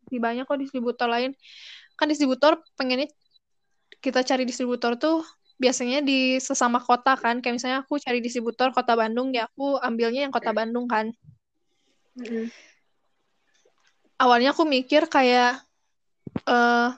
lebih 0.05 0.19
banyak 0.21 0.43
kok 0.45 0.59
distributor 0.61 1.07
lain 1.09 1.33
kan 1.97 2.05
distributor 2.11 2.61
pengennya 2.77 3.09
kita 4.03 4.21
cari 4.21 4.45
distributor 4.45 4.99
tuh 4.99 5.25
biasanya 5.55 6.03
di 6.03 6.37
sesama 6.39 6.79
kota 6.83 7.15
kan. 7.15 7.39
Kayak 7.39 7.55
misalnya 7.55 7.79
aku 7.83 7.99
cari 7.99 8.19
distributor 8.19 8.71
kota 8.75 8.93
Bandung 8.95 9.31
ya 9.31 9.47
aku 9.47 9.79
ambilnya 9.79 10.27
yang 10.27 10.33
kota 10.33 10.51
Bandung 10.51 10.87
kan. 10.87 11.11
Mm-mm. 12.15 12.47
awalnya 14.15 14.55
aku 14.55 14.63
mikir 14.63 15.11
kayak 15.11 15.59
eh 16.47 16.89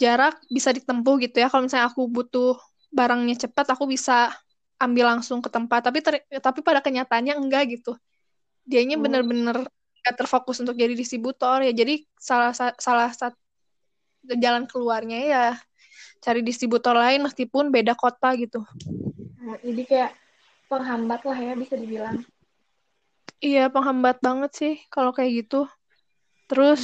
jarak 0.00 0.40
bisa 0.48 0.72
ditempuh 0.72 1.20
gitu 1.20 1.44
ya. 1.44 1.52
Kalau 1.52 1.68
misalnya 1.68 1.92
aku 1.92 2.08
butuh 2.08 2.56
barangnya 2.88 3.36
cepat 3.44 3.76
aku 3.76 3.84
bisa 3.84 4.32
ambil 4.80 5.12
langsung 5.12 5.44
ke 5.44 5.52
tempat. 5.52 5.84
Tapi 5.84 6.00
ter- 6.00 6.24
tapi 6.40 6.64
pada 6.64 6.80
kenyataannya 6.80 7.36
enggak 7.36 7.76
gitu. 7.76 7.92
Dianya 8.64 8.96
Oh. 8.96 9.04
bener-bener 9.04 9.68
gak 10.00 10.16
terfokus 10.16 10.56
untuk 10.64 10.72
jadi 10.72 10.96
distributor 10.96 11.60
ya. 11.60 11.72
Jadi 11.76 12.08
salah 12.16 12.56
sa- 12.56 12.76
salah 12.80 13.12
satu 13.12 13.36
jalan 14.24 14.64
keluarnya 14.64 15.18
ya 15.20 15.44
cari 16.20 16.40
distributor 16.44 16.92
lain 16.92 17.24
meskipun 17.24 17.72
beda 17.72 17.96
kota 17.96 18.36
gitu. 18.36 18.60
Nah, 19.40 19.56
jadi 19.64 19.82
kayak 19.88 20.12
penghambat 20.68 21.20
lah 21.26 21.38
ya 21.40 21.52
bisa 21.56 21.74
dibilang. 21.74 22.22
iya 23.40 23.72
penghambat 23.72 24.20
banget 24.20 24.50
sih 24.52 24.74
kalau 24.92 25.10
kayak 25.16 25.44
gitu. 25.44 25.64
Terus 26.44 26.82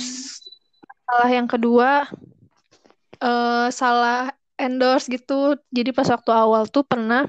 salah 1.07 1.31
yang 1.31 1.47
kedua 1.47 2.09
eh 3.21 3.69
salah 3.71 4.33
endorse 4.57 5.07
gitu. 5.13 5.61
Jadi 5.69 5.93
pas 5.93 6.09
waktu 6.09 6.33
awal 6.33 6.65
tuh 6.73 6.83
pernah 6.83 7.29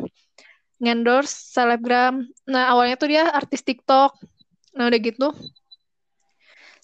ngendorse 0.80 1.52
selebgram. 1.54 2.24
Nah 2.48 2.72
awalnya 2.72 2.96
tuh 2.96 3.12
dia 3.12 3.28
artis 3.30 3.62
TikTok. 3.68 4.16
Nah 4.80 4.88
udah 4.88 5.00
gitu 5.04 5.28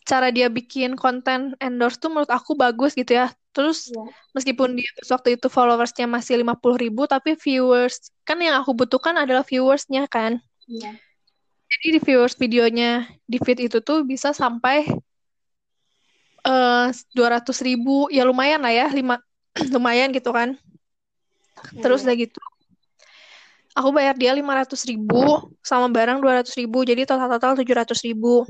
cara 0.04 0.36
dia 0.36 0.52
bikin 0.52 1.00
konten 1.00 1.56
endorse 1.64 1.96
tuh 1.96 2.12
menurut 2.12 2.30
aku 2.32 2.60
bagus 2.60 2.92
gitu 2.94 3.16
ya. 3.16 3.32
Terus 3.54 3.94
Iya. 3.94 4.04
meskipun 4.34 4.74
dia 4.74 4.90
terus 4.98 5.14
waktu 5.14 5.38
itu 5.38 5.48
followersnya 5.48 6.10
masih 6.10 6.42
50 6.42 6.74
ribu, 6.76 7.06
tapi 7.06 7.38
viewers, 7.38 8.10
kan 8.26 8.42
yang 8.42 8.58
aku 8.58 8.74
butuhkan 8.74 9.14
adalah 9.14 9.46
viewersnya 9.46 10.10
kan. 10.10 10.42
Iya. 10.66 10.98
Jadi 11.70 11.88
di 11.96 12.00
viewers 12.02 12.34
videonya 12.38 13.06
di 13.30 13.38
feed 13.38 13.62
itu 13.70 13.78
tuh 13.82 14.02
bisa 14.06 14.34
sampai 14.34 14.90
eh 16.44 16.88
200 17.16 17.64
ribu, 17.64 18.12
ya 18.12 18.28
lumayan 18.28 18.60
lah 18.60 18.74
ya, 18.74 18.88
lima, 18.92 19.16
lumayan 19.74 20.10
gitu 20.12 20.34
kan. 20.34 20.58
Terus 21.80 22.04
Iya. 22.04 22.06
udah 22.10 22.16
gitu, 22.20 22.40
aku 23.74 23.90
bayar 23.96 24.18
dia 24.18 24.34
500 24.36 24.84
ribu 24.86 25.50
sama 25.64 25.88
barang 25.90 26.20
200 26.22 26.54
ribu, 26.60 26.84
jadi 26.84 27.06
total-total 27.08 27.58
700 27.58 28.02
ribu. 28.04 28.44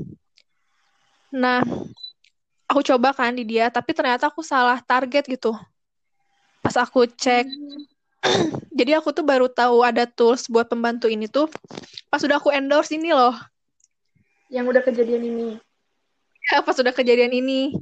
Nah, 1.32 1.62
aku 2.68 2.80
coba 2.84 3.12
kan 3.12 3.36
di 3.36 3.44
dia, 3.44 3.68
tapi 3.68 3.92
ternyata 3.92 4.28
aku 4.28 4.40
salah 4.40 4.80
target 4.80 5.28
gitu. 5.28 5.52
Pas 6.64 6.74
aku 6.80 7.04
cek, 7.04 7.44
jadi 8.72 8.98
aku 8.98 9.12
tuh 9.12 9.24
baru 9.24 9.52
tahu 9.52 9.84
ada 9.84 10.08
tools 10.08 10.48
buat 10.48 10.64
pembantu 10.68 11.12
ini 11.12 11.28
tuh, 11.28 11.52
pas 12.08 12.20
udah 12.24 12.40
aku 12.40 12.50
endorse 12.50 12.96
ini 12.96 13.12
loh. 13.12 13.36
Yang 14.48 14.64
udah 14.76 14.82
kejadian 14.82 15.22
ini. 15.28 15.48
Ya, 16.52 16.60
pas 16.60 16.76
udah 16.76 16.92
kejadian 16.92 17.32
ini. 17.32 17.72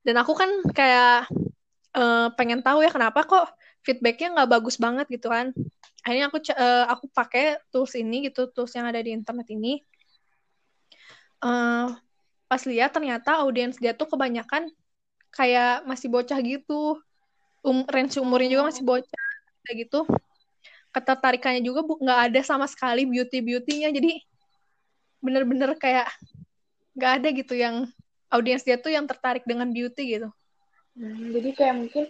Dan 0.00 0.16
aku 0.16 0.32
kan 0.32 0.48
kayak 0.72 1.28
eh, 1.96 2.28
pengen 2.36 2.64
tahu 2.64 2.80
ya 2.80 2.90
kenapa 2.92 3.24
kok 3.24 3.52
feedbacknya 3.84 4.32
nggak 4.36 4.50
bagus 4.60 4.76
banget 4.80 5.08
gitu 5.12 5.28
kan. 5.28 5.52
Akhirnya 6.00 6.32
aku 6.32 6.40
eh, 6.48 6.84
aku 6.88 7.04
pakai 7.12 7.60
tools 7.68 7.92
ini 7.96 8.32
gitu, 8.32 8.48
tools 8.48 8.72
yang 8.72 8.88
ada 8.88 9.00
di 9.04 9.12
internet 9.12 9.48
ini. 9.52 9.84
Eh, 11.44 11.86
pas 12.50 12.62
lihat 12.66 12.90
ternyata 12.90 13.38
audiens 13.46 13.78
dia 13.78 13.94
tuh 13.94 14.10
kebanyakan 14.10 14.66
kayak 15.30 15.86
masih 15.86 16.10
bocah 16.10 16.34
gitu. 16.42 16.98
Um, 17.62 17.86
range 17.86 18.18
umurnya 18.18 18.58
juga 18.58 18.74
masih 18.74 18.82
bocah 18.82 19.26
kayak 19.62 19.86
gitu. 19.86 20.02
Ketertarikannya 20.90 21.62
juga 21.62 21.86
bu- 21.86 22.02
nggak 22.02 22.20
ada 22.34 22.40
sama 22.42 22.66
sekali 22.66 23.06
beauty-beautynya. 23.06 23.94
Jadi 23.94 24.18
bener-bener 25.22 25.78
kayak 25.78 26.10
nggak 26.98 27.12
ada 27.22 27.28
gitu 27.30 27.54
yang 27.54 27.86
audiens 28.26 28.66
dia 28.66 28.74
tuh 28.74 28.90
yang 28.90 29.06
tertarik 29.06 29.46
dengan 29.46 29.70
beauty 29.70 30.18
gitu. 30.18 30.28
Hmm, 30.98 31.30
jadi 31.30 31.54
kayak 31.54 31.74
mungkin 31.78 32.04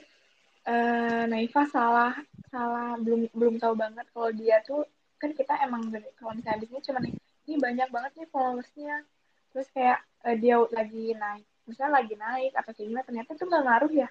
eh 0.64 1.24
Naifah 1.28 1.66
salah 1.68 2.12
salah 2.48 2.96
belum 3.00 3.28
belum 3.32 3.60
tahu 3.60 3.76
banget 3.76 4.08
kalau 4.12 4.30
dia 4.32 4.60
tuh 4.64 4.84
kan 5.20 5.32
kita 5.36 5.56
emang 5.64 5.88
kalau 6.16 6.32
misalnya 6.36 6.60
bisnis 6.64 6.84
cuma 6.84 7.00
nih 7.00 7.12
ini 7.48 7.56
banyak 7.56 7.88
banget 7.88 8.12
nih 8.16 8.28
followersnya 8.28 9.04
terus 9.52 9.68
kayak 9.72 10.04
eh, 10.26 10.36
dia 10.40 10.56
lagi 10.58 11.14
naik 11.16 11.44
misalnya 11.68 11.92
lagi 12.02 12.14
naik 12.18 12.52
atau 12.56 12.70
kayak 12.74 12.86
gimana 12.88 13.04
ternyata 13.06 13.30
itu 13.36 13.44
nggak 13.46 13.64
ngaruh 13.66 13.92
ya 13.94 14.08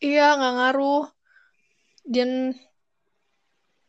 Iya 0.00 0.22
nggak 0.36 0.54
ngaruh. 0.56 1.04
Dan 2.08 2.56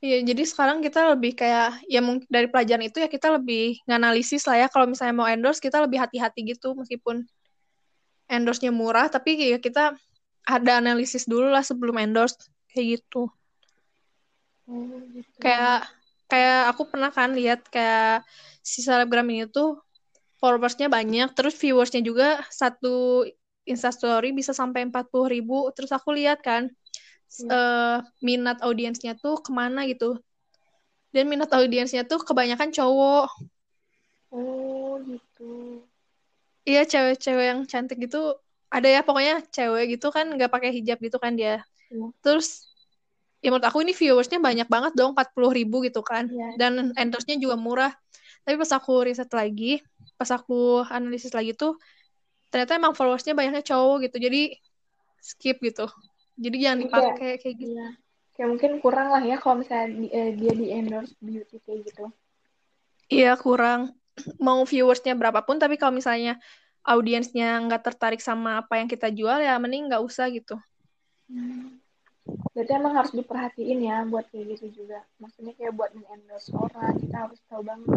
Iya, 0.01 0.17
jadi 0.33 0.43
sekarang 0.49 0.81
kita 0.81 1.13
lebih 1.13 1.37
kayak 1.37 1.85
ya 1.85 2.01
mungkin 2.01 2.25
dari 2.25 2.49
pelajaran 2.49 2.89
itu 2.89 2.97
ya 2.97 3.05
kita 3.05 3.37
lebih 3.37 3.85
nganalisis 3.85 4.41
lah 4.49 4.65
ya 4.65 4.67
kalau 4.73 4.89
misalnya 4.89 5.13
mau 5.13 5.29
endorse 5.29 5.61
kita 5.61 5.77
lebih 5.77 6.01
hati-hati 6.01 6.41
gitu 6.41 6.73
meskipun 6.73 7.21
endorse-nya 8.25 8.73
murah 8.73 9.13
tapi 9.13 9.37
ya 9.37 9.61
kita 9.61 9.93
ada 10.41 10.71
analisis 10.81 11.29
dulu 11.29 11.53
lah 11.53 11.61
sebelum 11.61 12.01
endorse 12.01 12.33
kayak 12.73 12.97
gitu. 12.97 13.29
oh 14.65 14.97
gitu 15.13 15.37
Kayak 15.37 15.85
kayak 16.25 16.73
aku 16.73 16.81
pernah 16.89 17.13
kan 17.13 17.37
lihat 17.37 17.61
kayak 17.69 18.25
si 18.65 18.81
selebgram 18.81 19.29
ini 19.29 19.45
tuh 19.53 19.77
followersnya 20.41 20.89
banyak, 20.89 21.31
terus 21.37 21.53
viewersnya 21.55 22.01
juga 22.01 22.41
satu 22.49 23.23
instastory 23.63 24.33
bisa 24.33 24.51
sampai 24.57 24.89
40 24.89 25.29
ribu. 25.29 25.69
Terus 25.77 25.93
aku 25.93 26.11
lihat 26.17 26.41
kan 26.41 26.67
Hmm. 27.31 27.47
eh, 27.47 27.97
minat 28.19 28.59
audiensnya 28.59 29.15
tuh 29.15 29.39
ke 29.39 29.55
mana 29.55 29.87
gitu. 29.87 30.19
Dan 31.15 31.31
minat 31.31 31.47
audiensnya 31.55 32.03
tuh 32.03 32.19
kebanyakan 32.19 32.75
cowok. 32.75 33.31
Oh 34.35 34.99
gitu. 35.07 35.83
Iya 36.67 36.83
cewek-cewek 36.83 37.45
yang 37.55 37.61
cantik 37.71 38.03
gitu 38.03 38.35
ada 38.71 38.87
ya 38.87 38.99
pokoknya 39.03 39.43
cewek 39.47 39.95
gitu 39.95 40.07
kan 40.11 40.27
nggak 40.27 40.51
pakai 40.51 40.75
hijab 40.75 40.99
gitu 40.99 41.23
kan 41.23 41.35
dia. 41.39 41.63
Iya. 41.87 42.11
Terus 42.19 42.67
ya 43.39 43.49
menurut 43.51 43.63
aku 43.67 43.79
ini 43.83 43.95
viewersnya 43.95 44.39
banyak 44.43 44.67
banget 44.67 44.93
dong 44.95 45.15
40 45.15 45.51
ribu 45.55 45.83
gitu 45.87 46.03
kan. 46.03 46.27
Iya. 46.27 46.59
Dan 46.59 46.91
endorse-nya 46.95 47.39
juga 47.39 47.55
murah. 47.55 47.91
Tapi 48.43 48.55
pas 48.59 48.71
aku 48.75 49.07
riset 49.07 49.31
lagi, 49.31 49.79
pas 50.21 50.29
aku 50.37 50.85
analisis 50.85 51.33
lagi 51.33 51.57
tuh 51.57 51.81
ternyata 52.53 52.77
emang 52.77 52.93
followersnya 52.93 53.33
banyaknya 53.33 53.65
cowok 53.65 54.05
gitu. 54.05 54.21
Jadi 54.21 54.53
skip 55.17 55.57
gitu. 55.65 55.89
Jadi 56.37 56.55
jangan 56.61 56.77
Iya. 56.77 56.85
dipakai 56.85 57.31
kayak 57.41 57.55
gitu. 57.57 57.73
Iya. 57.73 57.87
Kayak 58.37 58.47
mungkin 58.53 58.71
kurang 58.85 59.07
lah 59.09 59.21
ya 59.25 59.41
kalau 59.41 59.65
misalnya 59.65 59.87
di- 59.97 60.13
eh, 60.13 60.29
dia 60.37 60.53
di 60.53 60.67
endorse 60.69 61.17
beauty 61.17 61.57
kayak 61.65 61.79
gitu. 61.89 62.05
Iya 63.09 63.33
kurang. 63.41 63.97
Mau 64.45 64.61
viewersnya 64.61 65.17
berapapun 65.17 65.57
tapi 65.57 65.81
kalau 65.81 65.97
misalnya 65.97 66.37
audiensnya 66.85 67.57
nggak 67.65 67.81
tertarik 67.81 68.21
sama 68.21 68.61
apa 68.61 68.77
yang 68.77 68.85
kita 68.85 69.09
jual 69.09 69.41
ya 69.41 69.57
mending 69.57 69.89
nggak 69.89 70.05
usah 70.05 70.29
gitu. 70.29 70.53
Hmm. 71.33 71.81
Berarti 72.53 72.71
emang 72.77 72.93
harus 72.93 73.11
diperhatiin 73.17 73.79
ya 73.81 74.05
buat 74.05 74.29
kayak 74.29 74.53
gitu 74.53 74.85
juga. 74.85 75.01
Maksudnya 75.17 75.57
kayak 75.57 75.73
buat 75.73 75.89
endorse 75.97 76.53
orang, 76.53 76.93
kita 77.01 77.17
harus 77.17 77.39
tahu 77.49 77.65
banget 77.65 77.89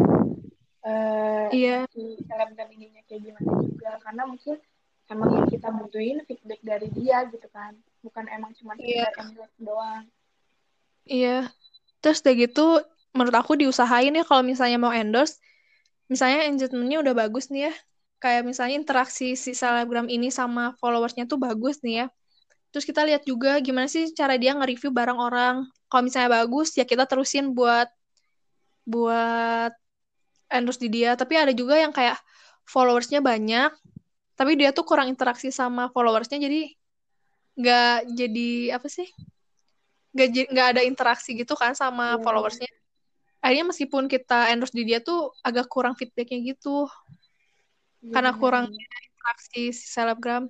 eh 0.85 1.47
Iya, 1.49 1.77
si 1.89 2.21
selebgram 2.25 2.69
ininya 2.69 3.01
kayak 3.09 3.21
gimana 3.25 3.51
juga. 3.59 3.91
Karena 4.01 4.23
mungkin 4.29 4.55
emang 5.09 5.29
yang 5.33 5.47
kita 5.49 5.69
butuhin 5.69 6.17
feedback 6.25 6.61
dari 6.61 6.87
dia 6.93 7.25
gitu 7.29 7.47
kan. 7.49 7.73
Bukan 8.01 8.25
emang 8.29 8.53
cuma 8.53 8.77
Iya. 8.77 9.09
sekedar 9.09 9.25
endorse 9.25 9.57
doang. 9.59 10.03
iya. 11.05 11.49
Terus 12.01 12.21
udah 12.21 12.35
gitu 12.37 12.65
menurut 13.15 13.35
aku 13.37 13.57
diusahain 13.57 14.13
ya 14.13 14.23
kalau 14.27 14.43
misalnya 14.45 14.77
mau 14.77 14.93
endorse, 14.93 15.41
misalnya 16.11 16.45
engagementnya 16.45 17.01
udah 17.01 17.13
bagus 17.17 17.49
nih 17.49 17.69
ya. 17.69 17.73
Kayak 18.21 18.43
misalnya 18.49 18.75
interaksi 18.81 19.33
si 19.37 19.53
selebgram 19.53 20.05
ini 20.09 20.29
sama 20.33 20.73
followersnya 20.81 21.25
tuh 21.29 21.37
bagus 21.41 21.81
nih 21.85 22.05
ya. 22.05 22.07
Terus 22.73 22.85
kita 22.85 23.01
lihat 23.07 23.23
juga 23.23 23.57
gimana 23.63 23.87
sih 23.87 24.11
cara 24.13 24.35
dia 24.37 24.53
nge-review 24.57 24.91
barang 24.91 25.17
orang. 25.17 25.55
Kalau 25.89 26.03
misalnya 26.03 26.29
bagus 26.43 26.73
ya 26.77 26.83
kita 26.85 27.05
terusin 27.09 27.53
buat 27.55 27.87
buat 28.85 29.73
endorse 30.49 30.81
di 30.81 30.89
dia. 30.91 31.13
Tapi 31.13 31.33
ada 31.35 31.53
juga 31.55 31.77
yang 31.79 31.91
kayak 31.91 32.17
followersnya 32.65 33.21
banyak, 33.21 33.71
tapi 34.33 34.57
dia 34.57 34.73
tuh 34.73 34.83
kurang 34.83 35.07
interaksi 35.09 35.53
sama 35.53 35.89
followersnya 35.93 36.41
jadi 36.41 36.73
nggak 37.55 37.95
jadi 38.17 38.49
apa 38.75 38.87
sih? 38.89 39.07
Nggak 40.15 40.27
nggak 40.51 40.67
ada 40.75 40.81
interaksi 40.83 41.35
gitu 41.35 41.53
kan 41.55 41.75
sama 41.75 42.15
Iya. 42.17 42.23
followersnya. 42.23 42.69
Akhirnya 43.45 43.65
meskipun 43.69 44.09
kita 44.09 44.49
endorse 44.49 44.73
di 44.73 44.83
dia 44.89 44.97
tuh 44.99 45.29
agak 45.45 45.69
kurang 45.69 45.93
feedbacknya 45.93 46.41
gitu 46.55 46.89
Iya, 48.01 48.11
karena 48.13 48.31
benar, 48.33 48.41
kurang 48.41 48.65
interaksi 48.73 49.61
si 49.73 49.85
selebgram. 49.85 50.49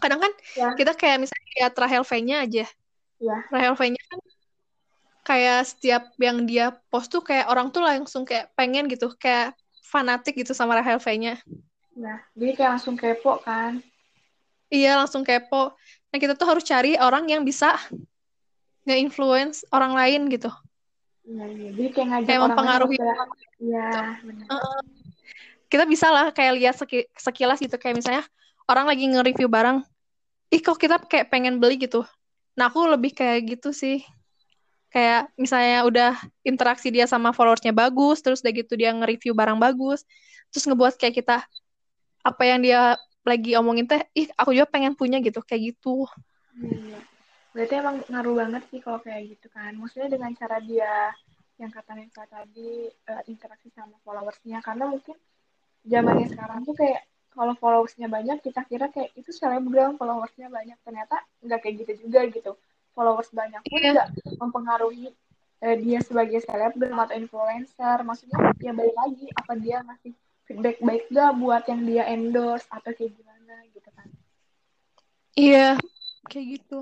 Kadang 0.00 0.20
kan 0.20 0.32
Ya, 0.58 0.74
kita 0.74 0.92
kayak 0.92 1.22
misalnya 1.22 1.50
lihat 1.60 1.72
Rahel 1.78 2.04
V-nya 2.04 2.36
aja. 2.44 2.64
ya. 3.20 3.36
Rahel 3.48 3.74
V-nya 3.78 4.02
kan 4.10 4.18
kayak 5.24 5.64
setiap 5.64 6.12
yang 6.20 6.44
dia 6.44 6.76
post 6.92 7.08
tuh 7.08 7.24
kayak 7.24 7.48
orang 7.48 7.72
tuh 7.72 7.80
langsung 7.80 8.28
kayak 8.28 8.52
pengen 8.52 8.86
gitu, 8.92 9.08
kayak 9.16 9.56
fanatik 9.80 10.36
gitu 10.36 10.52
sama 10.52 10.76
Rahel 10.76 11.00
V-nya. 11.00 11.40
Nah, 11.96 12.20
jadi 12.36 12.52
kayak 12.52 12.70
langsung 12.76 12.94
kepo 12.94 13.40
kan. 13.40 13.80
Iya, 14.68 15.00
langsung 15.00 15.24
kepo. 15.24 15.72
Nah, 16.12 16.18
kita 16.20 16.36
tuh 16.36 16.46
harus 16.50 16.64
cari 16.66 16.98
orang 17.00 17.24
yang 17.30 17.42
bisa 17.46 17.78
nge-influence 18.84 19.64
orang 19.72 19.96
lain 19.96 20.28
gitu. 20.28 20.52
Iya, 21.24 21.44
iya. 21.48 21.68
Jadi 21.72 21.88
kayak 21.94 22.08
ngajak 22.12 22.26
Kayak 22.28 22.40
orang 22.40 22.50
mempengaruhi 22.52 22.96
iya, 23.64 23.88
benar. 24.20 24.46
Heeh. 24.52 24.80
Kita 25.72 25.84
bisa 25.88 26.06
lah 26.12 26.26
kayak 26.30 26.52
lihat 26.60 26.74
seki- 26.76 27.08
sekilas 27.16 27.58
gitu. 27.58 27.74
Kayak 27.80 28.04
misalnya 28.04 28.24
orang 28.68 28.86
lagi 28.90 29.08
nge-review 29.08 29.48
barang. 29.48 29.80
Ih, 30.52 30.60
kok 30.60 30.76
kita 30.76 31.00
kayak 31.00 31.32
pengen 31.32 31.56
beli 31.58 31.80
gitu. 31.80 32.04
Nah, 32.54 32.68
aku 32.68 32.84
lebih 32.86 33.16
kayak 33.16 33.56
gitu 33.56 33.72
sih. 33.72 34.04
Kayak 34.94 35.34
misalnya 35.34 35.78
udah 35.90 36.12
interaksi 36.46 36.94
dia 36.94 37.10
sama 37.10 37.34
followersnya 37.34 37.74
bagus, 37.74 38.22
terus 38.22 38.38
udah 38.46 38.54
gitu 38.54 38.78
dia 38.78 38.94
nge-review 38.94 39.34
barang 39.34 39.58
bagus, 39.58 40.06
terus 40.54 40.70
ngebuat 40.70 40.94
kayak 40.94 41.18
kita 41.18 41.42
apa 42.22 42.42
yang 42.46 42.62
dia 42.62 42.94
lagi 43.26 43.58
omongin 43.58 43.90
teh, 43.90 44.06
ih 44.14 44.30
aku 44.38 44.54
juga 44.54 44.70
pengen 44.70 44.94
punya 44.94 45.18
gitu, 45.18 45.42
kayak 45.42 45.74
gitu. 45.74 46.06
Iya. 46.62 47.02
Berarti 47.54 47.74
emang 47.78 47.96
ngaruh 48.10 48.34
banget 48.34 48.62
sih 48.70 48.80
kalau 48.82 48.98
kayak 48.98 49.34
gitu 49.34 49.46
kan. 49.54 49.74
Maksudnya 49.78 50.10
dengan 50.10 50.34
cara 50.34 50.58
dia 50.58 51.14
yang 51.54 51.70
kata 51.70 51.94
Nisa 51.94 52.26
tadi 52.26 52.90
eh, 52.90 53.22
interaksi 53.30 53.70
sama 53.70 53.94
followersnya. 54.02 54.58
Karena 54.58 54.90
mungkin 54.90 55.14
zamannya 55.86 56.26
sekarang 56.34 56.66
tuh 56.66 56.74
kayak 56.74 57.06
kalau 57.30 57.54
followersnya 57.58 58.10
banyak 58.10 58.42
kita 58.42 58.66
kira 58.66 58.90
kayak 58.90 59.14
itu 59.14 59.30
selebgram 59.30 59.94
followersnya 59.94 60.50
banyak. 60.50 60.74
Ternyata 60.82 61.22
nggak 61.46 61.60
kayak 61.62 61.74
gitu 61.86 61.92
juga 62.06 62.26
gitu. 62.26 62.52
Followers 62.94 63.30
banyak 63.34 63.60
pun 63.66 63.80
nggak 63.82 64.08
mempengaruhi 64.38 65.10
eh, 65.60 65.76
dia 65.82 65.98
sebagai 66.00 66.38
selebgram 66.46 66.98
atau 67.02 67.14
influencer. 67.18 67.98
Maksudnya 68.06 68.54
ya 68.62 68.70
balik 68.70 68.94
lagi 68.94 69.26
apa 69.34 69.52
dia 69.58 69.82
ngasih 69.82 70.14
feedback 70.44 70.78
baik 70.84 71.08
gak 71.08 71.32
buat 71.40 71.64
yang 71.66 71.82
dia 71.88 72.04
endorse 72.08 72.68
atau 72.68 72.92
kayak 72.92 73.16
gimana 73.16 73.54
gitu 73.72 73.88
kan. 73.90 74.06
Iya, 75.34 75.68
kayak 76.28 76.46
gitu. 76.60 76.78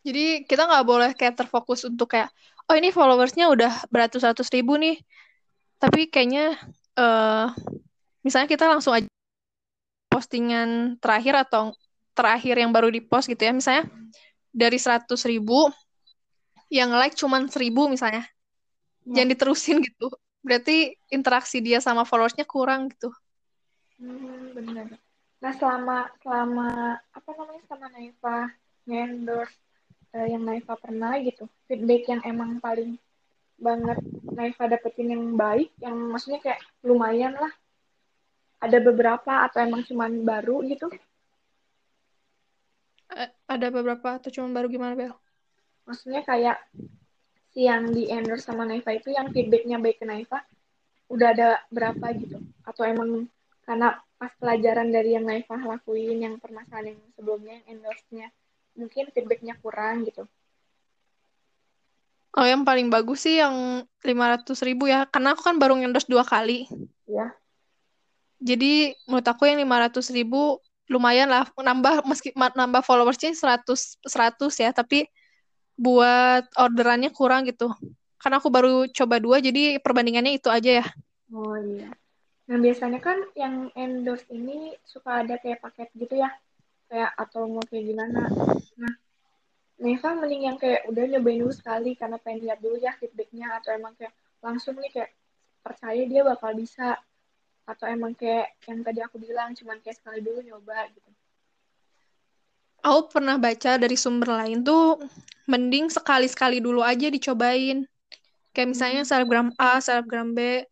Jadi 0.00 0.48
kita 0.48 0.64
nggak 0.64 0.86
boleh 0.86 1.10
kayak 1.12 1.36
terfokus 1.36 1.84
untuk 1.84 2.12
kayak, 2.16 2.32
oh 2.70 2.76
ini 2.76 2.88
followersnya 2.88 3.52
udah 3.52 3.84
beratus-ratus 3.92 4.48
ribu 4.48 4.80
nih, 4.80 4.96
tapi 5.76 6.08
kayaknya 6.08 6.56
eh 6.96 7.46
misalnya 8.24 8.48
kita 8.48 8.64
langsung 8.68 8.96
aja 8.96 9.08
postingan 10.08 10.96
terakhir 11.00 11.36
atau 11.44 11.76
terakhir 12.16 12.56
yang 12.56 12.72
baru 12.72 12.88
di-post 12.88 13.28
gitu 13.28 13.44
ya, 13.44 13.52
misalnya 13.52 13.88
dari 14.50 14.78
100 14.78 15.22
ribu, 15.26 15.70
yang 16.70 16.94
like 16.94 17.18
cuman 17.18 17.50
1000 17.50 17.90
misalnya, 17.90 18.26
Ya. 19.06 19.22
jangan 19.22 19.30
diterusin 19.34 19.78
gitu. 19.82 20.12
Berarti 20.44 20.94
interaksi 21.10 21.58
dia 21.60 21.82
sama 21.82 22.06
followersnya 22.06 22.44
kurang 22.46 22.92
gitu. 22.92 23.10
Hmm, 24.00 24.56
benar. 24.56 24.86
Nah, 25.40 25.52
selama 25.56 25.96
selama 26.20 26.68
apa 27.12 27.30
namanya 27.36 27.62
sama 27.68 27.86
Naifa 27.92 28.36
endorse 28.88 29.56
yang 30.12 30.42
Naifa 30.42 30.74
pernah 30.76 31.16
gitu, 31.20 31.48
feedback 31.68 32.08
yang 32.08 32.22
emang 32.26 32.60
paling 32.60 32.96
banget 33.60 34.00
Naifa 34.32 34.68
dapetin 34.68 35.12
yang 35.12 35.24
baik, 35.36 35.68
yang 35.84 35.96
maksudnya 36.12 36.40
kayak 36.40 36.60
lumayan 36.80 37.36
lah. 37.36 37.52
Ada 38.60 38.80
beberapa 38.80 39.48
atau 39.48 39.64
emang 39.64 39.84
cuman 39.88 40.24
baru 40.24 40.64
gitu? 40.68 40.92
Eh, 43.10 43.30
ada 43.50 43.66
beberapa 43.74 44.18
atau 44.18 44.30
cuma 44.30 44.54
baru 44.54 44.70
gimana 44.70 44.94
Bel? 44.94 45.14
Maksudnya 45.86 46.22
kayak 46.22 46.62
si 47.50 47.66
yang 47.66 47.90
di 47.90 48.06
endorse 48.06 48.46
sama 48.46 48.62
Naifa 48.62 48.94
itu 48.94 49.10
yang 49.10 49.34
feedbacknya 49.34 49.82
baik 49.82 49.98
ke 49.98 50.06
Naifa, 50.06 50.46
udah 51.10 51.28
ada 51.34 51.48
berapa 51.74 52.14
gitu? 52.14 52.38
Atau 52.62 52.86
emang 52.86 53.26
karena 53.66 53.98
pas 54.14 54.30
pelajaran 54.38 54.94
dari 54.94 55.18
yang 55.18 55.26
Naifa 55.26 55.58
lakuin 55.58 56.22
yang 56.22 56.34
permasalahan 56.38 56.94
yang 56.94 57.00
sebelumnya 57.18 57.58
yang 57.58 57.78
endorse-nya 57.78 58.28
mungkin 58.78 59.10
feedbacknya 59.10 59.58
kurang 59.58 60.06
gitu. 60.06 60.30
Oh, 62.30 62.46
yang 62.46 62.62
paling 62.62 62.94
bagus 62.94 63.26
sih 63.26 63.42
yang 63.42 63.82
500 64.06 64.62
ribu 64.62 64.86
ya. 64.86 65.02
Karena 65.10 65.34
aku 65.34 65.42
kan 65.42 65.58
baru 65.58 65.74
endorse 65.82 66.06
dua 66.06 66.22
kali. 66.22 66.70
Ya. 67.10 67.34
Jadi 68.38 68.94
menurut 69.10 69.26
aku 69.26 69.50
yang 69.50 69.58
500 69.66 70.14
ribu 70.14 70.62
lumayan 70.90 71.30
lah. 71.30 71.46
Nambah 71.54 72.02
meski 72.04 72.34
nambah 72.34 72.82
followersnya 72.82 73.30
100, 73.32 74.02
100 74.02 74.50
ya. 74.58 74.74
Tapi 74.74 75.06
buat 75.78 76.44
orderannya 76.58 77.14
kurang 77.14 77.46
gitu. 77.46 77.70
Karena 78.20 78.36
aku 78.36 78.52
baru 78.52 78.84
coba 78.92 79.16
dua, 79.16 79.40
jadi 79.40 79.80
perbandingannya 79.80 80.36
itu 80.36 80.52
aja 80.52 80.84
ya. 80.84 80.86
Oh 81.32 81.56
iya. 81.56 81.88
Nah 82.50 82.58
biasanya 82.58 82.98
kan 83.00 83.16
yang 83.38 83.70
endorse 83.78 84.26
ini 84.28 84.74
suka 84.84 85.24
ada 85.24 85.38
kayak 85.38 85.62
paket 85.62 85.88
gitu 85.96 86.20
ya. 86.20 86.28
Kayak 86.90 87.14
atau 87.16 87.46
mau 87.46 87.62
kayak 87.64 87.86
gimana. 87.86 88.26
Nah, 88.76 88.94
Neva 89.80 90.12
mending 90.12 90.52
yang 90.52 90.58
kayak 90.60 90.84
udah 90.92 91.04
nyobain 91.08 91.40
dulu 91.40 91.54
sekali 91.56 91.96
karena 91.96 92.20
pengen 92.20 92.44
lihat 92.44 92.60
dulu 92.60 92.76
ya 92.76 92.92
feedbacknya 93.00 93.56
atau 93.62 93.72
emang 93.72 93.96
kayak 93.96 94.12
langsung 94.44 94.76
nih 94.76 94.92
kayak 94.92 95.10
percaya 95.64 96.02
dia 96.04 96.20
bakal 96.20 96.52
bisa 96.52 97.00
atau 97.70 97.86
emang 97.86 98.12
kayak 98.18 98.50
yang 98.66 98.82
tadi 98.82 98.98
aku 98.98 99.22
bilang 99.22 99.54
cuman 99.54 99.78
kayak 99.78 100.02
sekali 100.02 100.18
dulu 100.18 100.42
nyoba 100.42 100.90
gitu. 100.90 101.10
Aku 102.80 103.12
pernah 103.12 103.36
baca 103.36 103.76
dari 103.76 103.94
sumber 103.94 104.34
lain 104.40 104.64
tuh, 104.64 104.98
mending 105.44 105.92
sekali-sekali 105.92 106.58
dulu 106.58 106.80
aja 106.82 107.12
dicobain. 107.12 107.84
Kayak 108.50 108.68
misalnya 108.74 109.02
selebgram 109.06 109.52
A, 109.60 109.78
selebgram 109.78 110.34
B. 110.34 110.64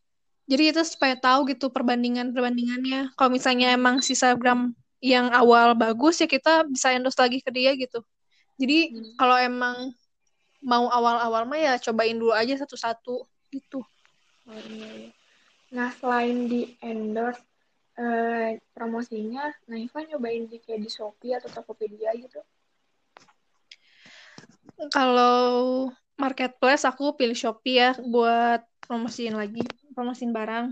Jadi 0.48 0.72
itu 0.72 0.80
supaya 0.88 1.14
tahu 1.14 1.52
gitu 1.52 1.68
perbandingan-perbandingannya. 1.68 3.12
Kalau 3.12 3.30
misalnya 3.30 3.76
emang 3.76 4.00
si 4.00 4.16
selebgram 4.16 4.72
yang 4.98 5.30
awal 5.30 5.78
bagus 5.78 6.18
ya 6.18 6.26
kita 6.26 6.66
bisa 6.66 6.90
endorse 6.90 7.20
lagi 7.20 7.38
ke 7.44 7.52
dia 7.52 7.76
gitu. 7.76 8.02
Jadi 8.58 8.90
Hmm. 8.90 9.14
kalau 9.14 9.36
emang 9.38 9.76
mau 10.58 10.90
awal-awal 10.90 11.46
mah 11.46 11.60
ya 11.60 11.74
cobain 11.78 12.18
dulu 12.18 12.34
aja 12.34 12.58
satu-satu 12.58 13.22
gitu. 13.54 13.84
Oh, 14.48 14.58
iya, 14.66 15.06
iya. 15.06 15.17
Nah, 15.68 15.92
selain 16.00 16.48
di 16.48 16.72
endorse 16.80 17.44
eh, 17.98 18.56
promosinya, 18.72 19.52
Naifa 19.68 20.06
nyobain 20.06 20.48
di 20.48 20.62
kayak 20.62 20.80
di 20.80 20.90
Shopee 20.90 21.36
atau 21.36 21.50
Tokopedia 21.52 22.14
gitu? 22.16 22.40
Kalau 24.94 25.90
marketplace 26.14 26.86
aku 26.86 27.18
pilih 27.18 27.34
Shopee 27.34 27.82
ya 27.82 27.90
buat 27.98 28.62
promosiin 28.86 29.34
lagi, 29.34 29.60
promosiin 29.92 30.30
barang. 30.30 30.66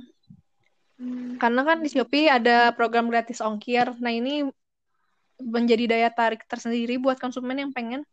Hmm. 0.97 1.37
Karena 1.37 1.61
kan 1.67 1.85
di 1.85 1.91
Shopee 1.93 2.33
ada 2.33 2.73
program 2.73 3.13
gratis 3.13 3.43
ongkir. 3.45 3.93
Nah, 4.01 4.13
ini 4.15 4.49
menjadi 5.37 5.85
daya 5.85 6.09
tarik 6.09 6.49
tersendiri 6.49 6.97
buat 6.97 7.21
konsumen 7.21 7.61
yang 7.61 7.73
pengen 7.75 8.07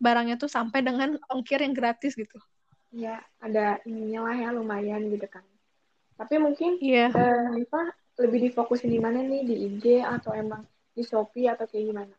barangnya 0.00 0.40
tuh 0.40 0.48
sampai 0.48 0.80
dengan 0.80 1.20
ongkir 1.28 1.60
yang 1.60 1.76
gratis 1.76 2.16
gitu. 2.16 2.40
Ya, 2.94 3.20
ada 3.42 3.82
ininya 3.84 4.32
lah 4.32 4.36
ya 4.36 4.48
lumayan 4.56 5.12
gitu 5.12 5.28
kan. 5.28 5.44
Tapi 6.16 6.34
mungkin 6.40 6.80
Iya. 6.80 7.12
eh, 7.12 7.40
Naifa 7.52 7.92
lebih 8.16 8.48
difokusin 8.50 8.88
di 8.88 9.00
mana 9.00 9.20
nih? 9.20 9.44
Di 9.44 9.54
IG 9.68 9.84
atau 10.00 10.32
emang 10.32 10.64
di 10.96 11.04
Shopee 11.04 11.52
atau 11.52 11.68
kayak 11.68 11.84
gimana? 11.92 12.14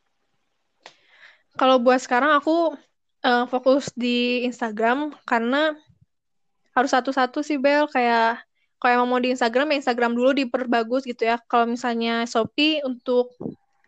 Kalau 1.57 1.81
buat 1.81 1.97
sekarang 1.97 2.37
aku 2.37 2.77
eh, 3.25 3.45
fokus 3.49 3.89
di 3.97 4.45
Instagram 4.45 5.09
karena 5.25 5.73
harus 6.77 6.93
satu-satu 6.93 7.41
sih 7.41 7.57
Bel 7.57 7.89
kayak 7.89 8.45
kalau 8.77 9.01
emang 9.01 9.09
mau 9.09 9.17
di 9.17 9.33
Instagram 9.33 9.73
ya 9.73 9.81
Instagram 9.81 10.13
dulu 10.13 10.37
diperbagus 10.37 11.01
gitu 11.09 11.25
ya. 11.25 11.41
Kalau 11.49 11.65
misalnya 11.65 12.29
Shopee 12.29 12.85
untuk 12.85 13.33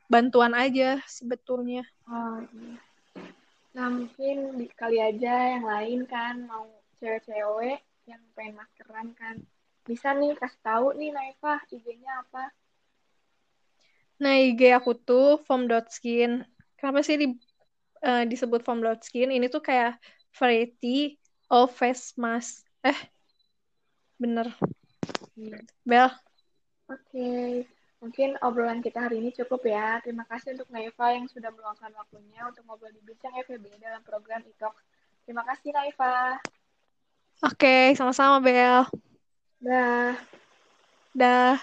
bantuan 0.10 0.58
aja 0.58 0.98
sebetulnya. 1.06 1.86
Oh, 2.10 2.42
iya. 2.42 2.82
Nah, 3.78 3.88
mungkin 3.94 4.66
kali 4.74 4.98
aja 4.98 5.54
yang 5.54 5.66
lain 5.70 6.00
kan 6.10 6.42
mau 6.50 6.66
cewek-cewek 6.98 7.86
yang 8.10 8.22
pengen 8.34 8.58
maskeran 8.58 9.14
kan. 9.14 9.38
Bisa 9.90 10.14
nih 10.14 10.38
kasih 10.38 10.62
tahu 10.62 10.94
nih 10.94 11.10
Naifa 11.10 11.66
IG-nya 11.74 12.22
apa? 12.22 12.54
Nah, 14.22 14.38
IG 14.38 14.70
aku 14.78 14.94
tuh 14.94 15.42
foam.skin. 15.50 16.46
Kenapa 16.78 17.02
sih 17.02 17.18
di, 17.18 17.28
eh, 18.06 18.24
disebut 18.30 18.62
foam.skin? 18.62 19.34
Ini 19.34 19.50
tuh 19.50 19.66
kayak 19.66 19.98
variety 20.38 21.18
of 21.50 21.74
face 21.74 22.14
mask. 22.22 22.62
Eh, 22.86 23.00
bener. 24.22 24.54
Hmm. 25.34 25.58
Bel, 25.82 26.14
Oke, 26.90 27.66
mungkin 28.02 28.34
obrolan 28.42 28.82
kita 28.82 29.10
hari 29.10 29.22
ini 29.22 29.30
cukup 29.34 29.62
ya. 29.66 30.02
Terima 30.02 30.26
kasih 30.26 30.58
untuk 30.58 30.70
Naifa 30.74 31.14
yang 31.14 31.26
sudah 31.30 31.50
meluangkan 31.54 31.94
waktunya 31.98 32.42
untuk 32.46 32.66
ngobrol 32.66 32.94
di 32.94 33.02
Bincang 33.06 33.34
FEB 33.46 33.66
dalam 33.82 34.02
program 34.06 34.42
e 34.46 34.54
Terima 35.26 35.46
kasih 35.46 35.70
Naifa. 35.74 36.38
oke, 37.46 37.94
sama-sama 37.98 38.42
Bel. 38.42 39.09
Dah. 39.60 40.16
Dah. 41.12 41.60